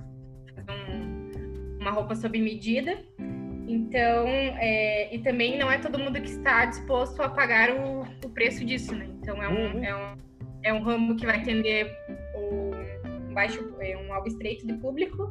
[0.55, 2.99] fazer um- uma roupa sob medida.
[3.69, 8.31] Então, é, e também não é todo mundo que está disposto a pagar o, o
[8.31, 9.07] preço disso, né?
[9.21, 10.17] Então, é um, é um,
[10.65, 11.93] é um ramo que vai atender
[12.35, 12.71] o,
[13.31, 15.31] um baixo, é, um alvo estreito de público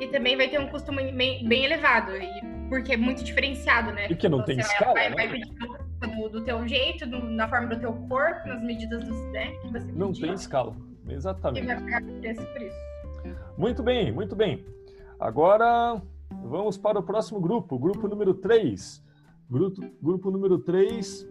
[0.00, 1.14] e também vai ter um custo bem,
[1.46, 2.28] bem elevado, e,
[2.68, 4.06] porque é muito diferenciado, né?
[4.10, 5.16] E que não tem Você vai- escala, vai, né?
[5.16, 9.14] vai pedir do, do teu jeito, do- na forma do teu corpo, nas medidas do,
[9.32, 10.76] né, que você Não pedir, tem escala.
[11.08, 11.66] e Exatamente.
[11.66, 12.76] vai pagar preço por isso.
[13.56, 14.64] Muito bem, muito bem.
[15.18, 16.02] Agora
[16.42, 19.02] vamos para o próximo grupo, grupo número 3.
[19.48, 21.26] Grupo, grupo número 3,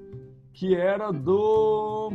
[0.54, 2.12] que era do.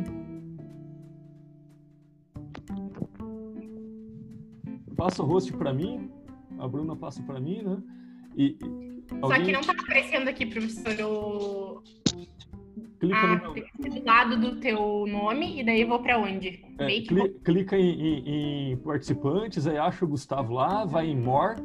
[4.96, 6.10] Passa o host para mim,
[6.58, 7.78] a Bruna passa para mim, né?
[8.36, 11.82] E, e Só alguém- que não tá aparecendo aqui, professor, o...
[13.00, 13.54] Clica Ah, no.
[13.54, 16.64] do lado do teu nome e daí eu vou pra onde?
[16.78, 21.16] É, Make cli- clica em, em- em participantes, aí acha o Gustavo lá, vai em
[21.16, 21.60] More,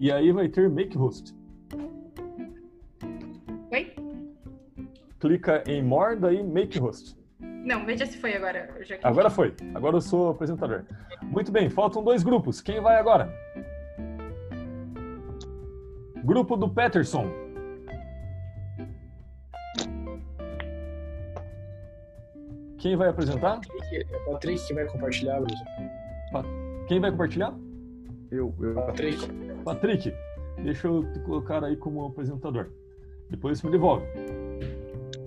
[0.00, 1.32] e aí vai ter Make Host.
[3.70, 3.92] Oi?
[5.20, 7.16] Clica em More, daí Make Host.
[7.40, 8.76] Não, veja se foi agora.
[9.04, 9.54] Agora foi.
[9.74, 10.84] Agora eu sou apresentador.
[11.22, 12.60] Muito bem, faltam dois grupos.
[12.60, 13.32] Quem vai agora?
[16.24, 17.26] Grupo do Peterson.
[22.78, 23.60] Quem vai apresentar?
[23.92, 25.60] É o Patrick que vai compartilhar, Bruno.
[26.32, 26.44] Pa-
[26.88, 27.54] Quem vai compartilhar?
[28.30, 28.74] Eu, eu.
[28.74, 29.28] Patrick.
[29.64, 30.14] Patrick,
[30.64, 32.68] deixa eu te colocar aí como apresentador.
[33.30, 34.04] Depois você me devolve.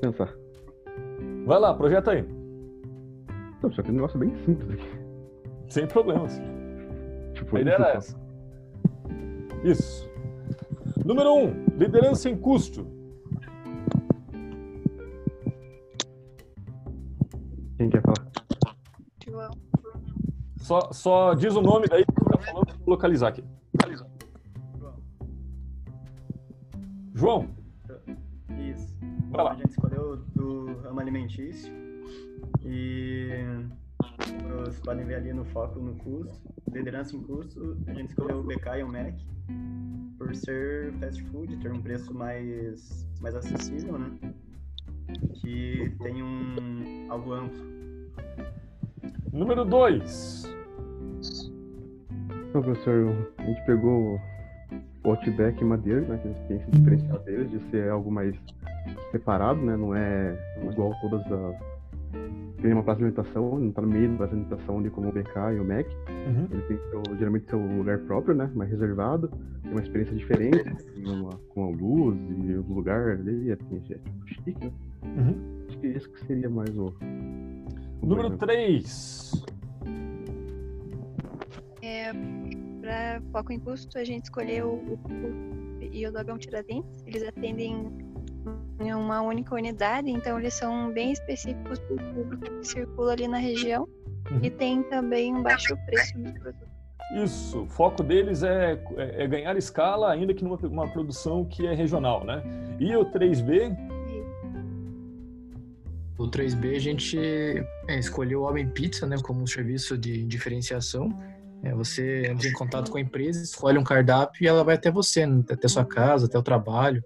[0.01, 0.33] Pensar.
[1.45, 2.25] Vai lá, projeta aí.
[3.63, 4.89] Não, só que é um negócio bem simples aqui.
[5.69, 6.39] Sem problemas.
[7.33, 8.19] Tipo, A ideia era essa.
[9.63, 10.09] Isso.
[11.05, 12.87] Número 1, um, liderança em custo.
[17.77, 18.27] Quem quer falar?
[20.57, 23.43] Só, só diz o nome daí que tá falando pra localizar aqui.
[27.13, 27.49] João,
[28.57, 28.97] Isso.
[29.29, 29.51] Vai lá.
[29.51, 31.71] A gente escolheu do ramo alimentício
[32.63, 33.29] e
[34.63, 38.43] vocês podem ver ali no foco no custo, liderança em custo, a gente escolheu o
[38.43, 39.13] BK e o Mac
[40.25, 44.09] por ser fast food, ter um preço mais, mais acessível, né?
[45.35, 47.63] Que tem um algo amplo.
[49.31, 50.55] número 2.
[52.49, 54.19] Então, professor, a gente pegou
[55.03, 56.17] o Outback e Madeira, né?
[56.17, 58.35] Que a gente tem esse diferencial deles de ser algo mais
[59.11, 59.77] separado, né?
[59.77, 60.35] Não é
[60.71, 61.55] igual todas as.
[62.65, 65.09] Tem uma praça de alimentação, não tá no meio da praça de alimentação ali como
[65.09, 65.85] o BK e o Mac.
[66.09, 66.47] Uhum.
[66.49, 68.51] Ele tem seu, geralmente seu lugar próprio, né?
[68.55, 69.27] Mais reservado,
[69.61, 70.63] tem uma experiência diferente,
[71.05, 74.71] uma, com a luz e o lugar ali, é, tem, é tipo chique, né?
[75.03, 75.65] Uhum.
[75.67, 76.87] Acho que esse que seria mais o.
[78.01, 78.37] o Número bom, né?
[78.37, 79.45] 3.
[81.83, 82.11] É,
[82.81, 87.03] para foco em custo, a gente escolheu o, o e o Dogão Tiradentes.
[87.05, 87.91] Eles atendem
[88.79, 93.27] em uma única unidade, então eles são bem específicos para o público que circula ali
[93.27, 93.87] na região
[94.41, 96.75] e tem também um baixo preço nos produtos.
[97.15, 101.65] Isso, o foco deles é, é- é ganhar escala, ainda que numa uma produção que
[101.67, 102.41] é regional, né?
[102.79, 103.75] E o 3B,
[106.17, 107.19] O 3B a gente
[107.89, 111.09] é, escolheu o Homem Pizza né, como um serviço de diferenciação.
[111.61, 114.89] É, você entra em contato com a empresa, escolhe um cardápio e ela vai até
[114.89, 117.03] você, né, até sua casa, até o trabalho.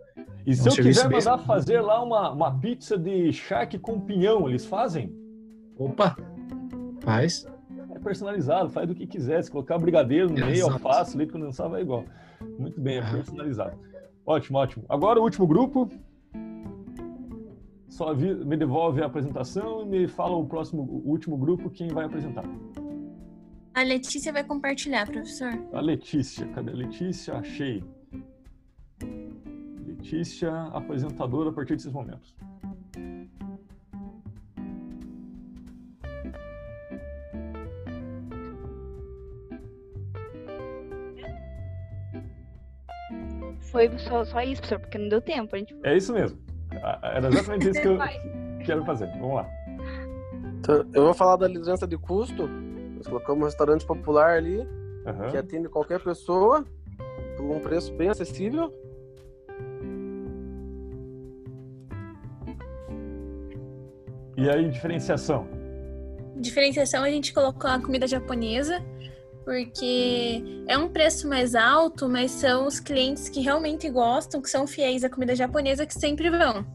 [0.49, 3.99] E se É um eu quiser mandar fazer lá uma, uma pizza de charque com
[3.99, 5.13] pinhão, eles fazem?
[5.77, 6.17] Opa,
[7.01, 7.45] faz.
[7.91, 9.43] É personalizado, faz do que quiser.
[9.43, 10.73] Se colocar brigadeiro no meio, Exato.
[10.73, 12.03] alface, leite condensado, vai igual.
[12.57, 13.77] Muito bem, é personalizado.
[14.25, 14.85] Ótimo, ótimo.
[14.89, 15.87] Agora o último grupo.
[17.87, 22.05] Só me devolve a apresentação e me fala o próximo, o último grupo, quem vai
[22.05, 22.45] apresentar.
[23.73, 25.51] A Letícia vai compartilhar, professor.
[25.73, 27.35] A Letícia, cadê a Letícia?
[27.35, 27.83] Achei.
[30.09, 32.35] Letícia, apresentadora a partir desses momentos.
[43.71, 45.55] Foi só, só isso, professor, porque não deu tempo.
[45.55, 46.39] A gente É isso mesmo.
[47.03, 47.99] Era exatamente isso que eu
[48.65, 49.05] quero fazer.
[49.19, 49.49] Vamos lá.
[50.59, 52.47] Então, eu vou falar da liderança de custo.
[52.47, 54.67] Nós colocamos um restaurante popular ali,
[55.05, 55.29] Aham.
[55.29, 56.65] que atende qualquer pessoa,
[57.37, 58.73] por um preço bem acessível.
[64.39, 65.45] E aí, diferenciação?
[66.37, 68.81] Diferenciação a gente colocou a comida japonesa,
[69.43, 74.65] porque é um preço mais alto, mas são os clientes que realmente gostam, que são
[74.65, 76.65] fiéis à comida japonesa, que sempre vão.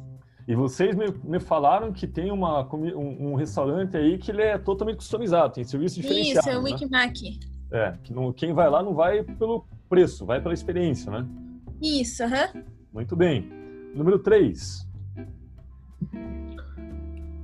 [0.46, 4.58] E vocês me, me falaram que tem uma, um, um restaurante aí que ele é
[4.58, 6.40] totalmente customizado, tem serviço diferenciado.
[6.40, 6.70] Isso, é o né?
[6.70, 7.40] Wikimaki.
[7.72, 11.26] É, que não, quem vai lá não vai pelo preço, vai pela experiência, né?
[11.80, 12.62] Isso, aham.
[12.92, 13.48] Muito bem.
[13.94, 14.86] Número 3.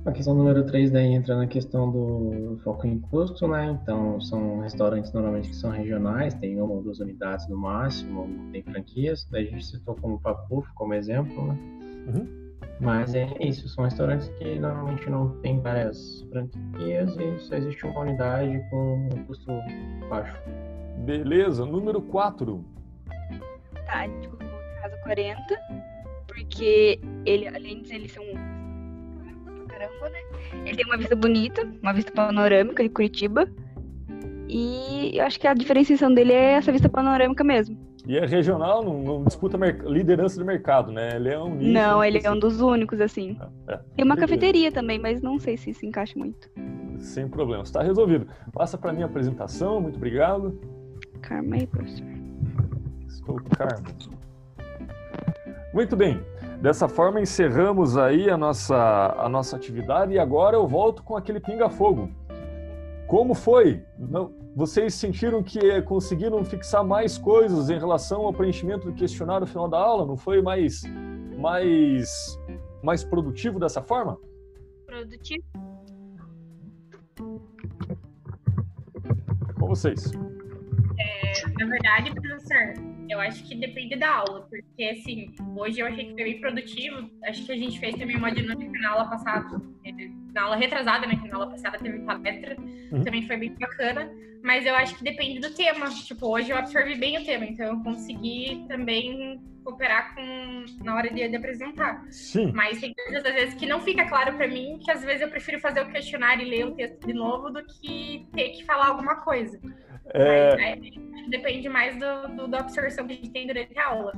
[0.03, 3.77] A questão número 3 daí entra na questão do foco em custo, né?
[3.81, 8.51] Então, são restaurantes normalmente que são regionais, tem uma ou duas unidades no máximo, não
[8.51, 9.27] tem franquias.
[9.29, 11.57] Daí a gente citou como Papuf como exemplo, né?
[12.79, 17.99] Mas é isso, são restaurantes que normalmente não tem várias franquias e só existe uma
[17.99, 19.51] unidade com um custo
[20.09, 20.35] baixo.
[21.05, 21.63] Beleza.
[21.63, 22.65] Número 4.
[23.85, 25.59] Tá, a gente colocou Casa 40,
[26.27, 28.23] porque ele, além de eles são
[29.91, 30.19] caramba, né?
[30.65, 33.47] Ele tem uma vista bonita, uma vista panorâmica de Curitiba.
[34.47, 37.77] E eu acho que a diferenciação dele é essa vista panorâmica mesmo.
[38.05, 41.15] E é regional, não, não disputa liderança do mercado, né?
[41.15, 41.71] Ele é um nicho.
[41.71, 43.37] Não, ele é um dos únicos, assim.
[43.67, 46.49] É, Tem uma cafeteria também, mas não sei se se encaixa muito.
[46.97, 48.27] Sem problema, está resolvido.
[48.51, 50.59] Passa para minha apresentação, muito obrigado.
[51.21, 52.07] Calma aí, professor.
[53.07, 53.85] Estou Carmo.
[55.73, 56.19] Muito bem.
[56.61, 61.39] Dessa forma encerramos aí a nossa, a nossa atividade e agora eu volto com aquele
[61.39, 62.11] pinga-fogo.
[63.07, 63.83] Como foi?
[63.97, 69.47] Não, vocês sentiram que conseguiram fixar mais coisas em relação ao preenchimento do questionário no
[69.47, 70.05] final da aula?
[70.05, 70.83] Não foi mais,
[71.35, 72.39] mais,
[72.83, 74.19] mais produtivo dessa forma?
[74.85, 75.43] Produtivo.
[79.59, 80.11] Com vocês.
[80.99, 86.05] É, na verdade, professor, eu acho que depende da aula, porque assim, hoje eu achei
[86.05, 87.09] que foi bem produtivo.
[87.25, 89.91] Acho que a gente fez também uma dinâmica na aula passada, eh,
[90.33, 91.15] na aula retrasada, né?
[91.21, 92.55] Que na aula passada teve palestra,
[92.91, 93.03] Uhum.
[93.03, 94.09] também foi bem bacana.
[94.43, 95.87] Mas eu acho que depende do tema.
[95.89, 101.07] Tipo, hoje eu absorvi bem o tema, então eu consegui também cooperar com na hora
[101.13, 102.03] de, de apresentar.
[102.09, 102.51] Sim.
[102.51, 105.29] Mas tem coisas às vezes que não fica claro pra mim, que às vezes eu
[105.29, 108.87] prefiro fazer o questionário e ler o texto de novo do que ter que falar
[108.87, 109.59] alguma coisa.
[110.13, 110.79] É, é,
[111.29, 114.13] depende mais do, do- da absorção que a gente tem durante a aula.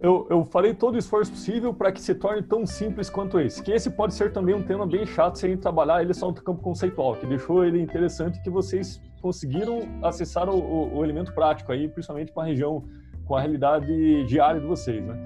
[0.00, 3.62] Eu, eu farei todo o esforço possível para que se torne tão simples quanto esse.
[3.62, 6.28] Que esse pode ser também um tema bem chato se a gente trabalhar ele só
[6.28, 11.32] no campo conceitual, que deixou ele interessante que vocês conseguiram acessar o, o- o elemento
[11.32, 12.84] prático aí, principalmente com a região,
[13.24, 15.16] com a realidade diária de vocês, né?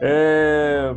[0.00, 0.94] É,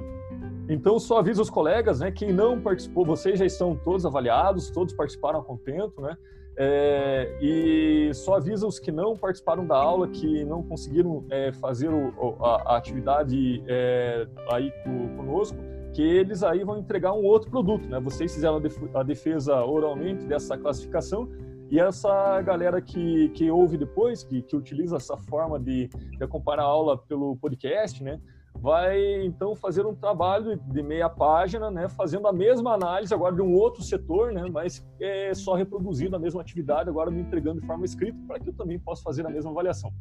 [0.67, 2.11] Então, só aviso os colegas, né?
[2.11, 6.15] Quem não participou, vocês já estão todos avaliados, todos participaram a contento, né?
[6.61, 11.87] É, e só avisa os que não participaram da aula, que não conseguiram é, fazer
[11.89, 15.57] o- a, a atividade é, aí co- conosco,
[15.93, 17.97] que eles aí vão entregar um outro produto, né?
[18.01, 21.29] Vocês fizeram a def- a defesa oralmente dessa classificação
[21.71, 26.63] e essa galera que, que ouve depois, que, que utiliza essa forma de, de acompanhar
[26.63, 28.19] a aula pelo podcast, né?
[28.61, 33.41] Vai então fazer um trabalho de meia página, né, fazendo a mesma análise agora de
[33.41, 37.67] um outro setor, né, mas é só reproduzindo a mesma atividade, agora me entregando de
[37.67, 39.91] forma escrita para que eu também possa fazer a mesma avaliação.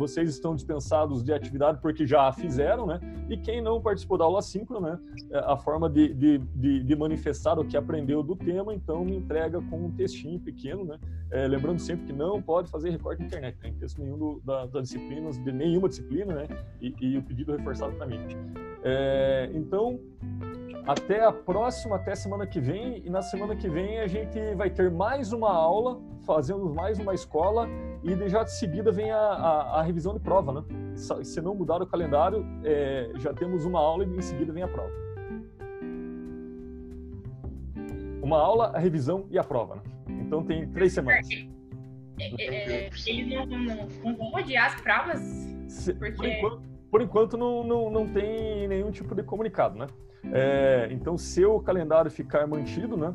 [0.00, 2.98] Vocês estão dispensados de atividade porque já a fizeram, né?
[3.28, 4.98] E quem não participou da aula síncrona, né,
[5.30, 9.14] é, a forma de, de, de, de manifestar o que aprendeu do tema, então me
[9.14, 10.98] entrega com um textinho pequeno, né?
[11.30, 13.68] É, lembrando sempre que não pode fazer recorte na internet, né?
[13.68, 16.48] em texto nenhum do, da, das disciplinas, de nenhuma disciplina, né?
[16.80, 18.20] E, e o pedido reforçado para mim.
[18.82, 20.00] É, então,
[20.86, 23.02] até a próxima, até semana que vem.
[23.04, 27.12] E na semana que vem a gente vai ter mais uma aula, fazendo mais uma
[27.12, 27.68] escola,
[28.02, 30.64] e já de seguida vem a, a, a revisão de prova, né?
[30.94, 34.68] Se- não mudar o calendário, é, já temos uma aula e em seguida vem a
[34.68, 34.90] prova.
[38.22, 39.82] Uma aula, a revisão e a prova, né?
[40.26, 41.26] Então tem três semanas.
[42.18, 45.20] É, é, eles não, não, não vão odiar as provas?
[45.68, 49.86] Se- Por Porque- enquanto, por enquanto não, não, não tem nenhum tipo de comunicado, né?
[50.32, 53.14] É, então, se o calendário ficar mantido, né?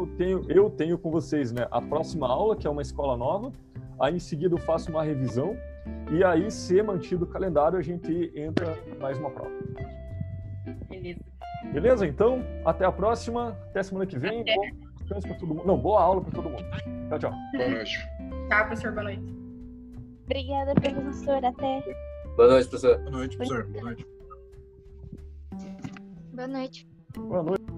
[0.00, 3.52] Eu tenho, eu tenho com vocês né, a próxima aula, que é uma escola nova.
[4.00, 5.56] Aí, em seguida, eu faço uma revisão.
[6.10, 9.50] E aí, se mantido o calendário, a gente entra em mais uma prova.
[10.88, 11.20] Beleza.
[11.72, 12.06] Beleza?
[12.06, 13.56] Então, até a próxima.
[13.68, 14.44] Até semana que vem.
[14.44, 15.66] Bom descanso para todo mundo.
[15.66, 16.64] Não, boa aula para todo mundo.
[17.08, 17.32] Tchau, tchau.
[17.56, 17.98] Boa noite.
[18.48, 19.22] Tá, professor, boa noite.
[20.24, 21.44] Obrigada, professor.
[21.44, 21.82] Até.
[22.36, 22.98] Boa noite, professor.
[22.98, 23.66] Boa noite, professor.
[23.66, 24.06] Boa noite.
[26.32, 26.88] Boa noite.
[27.16, 27.69] Boa noite.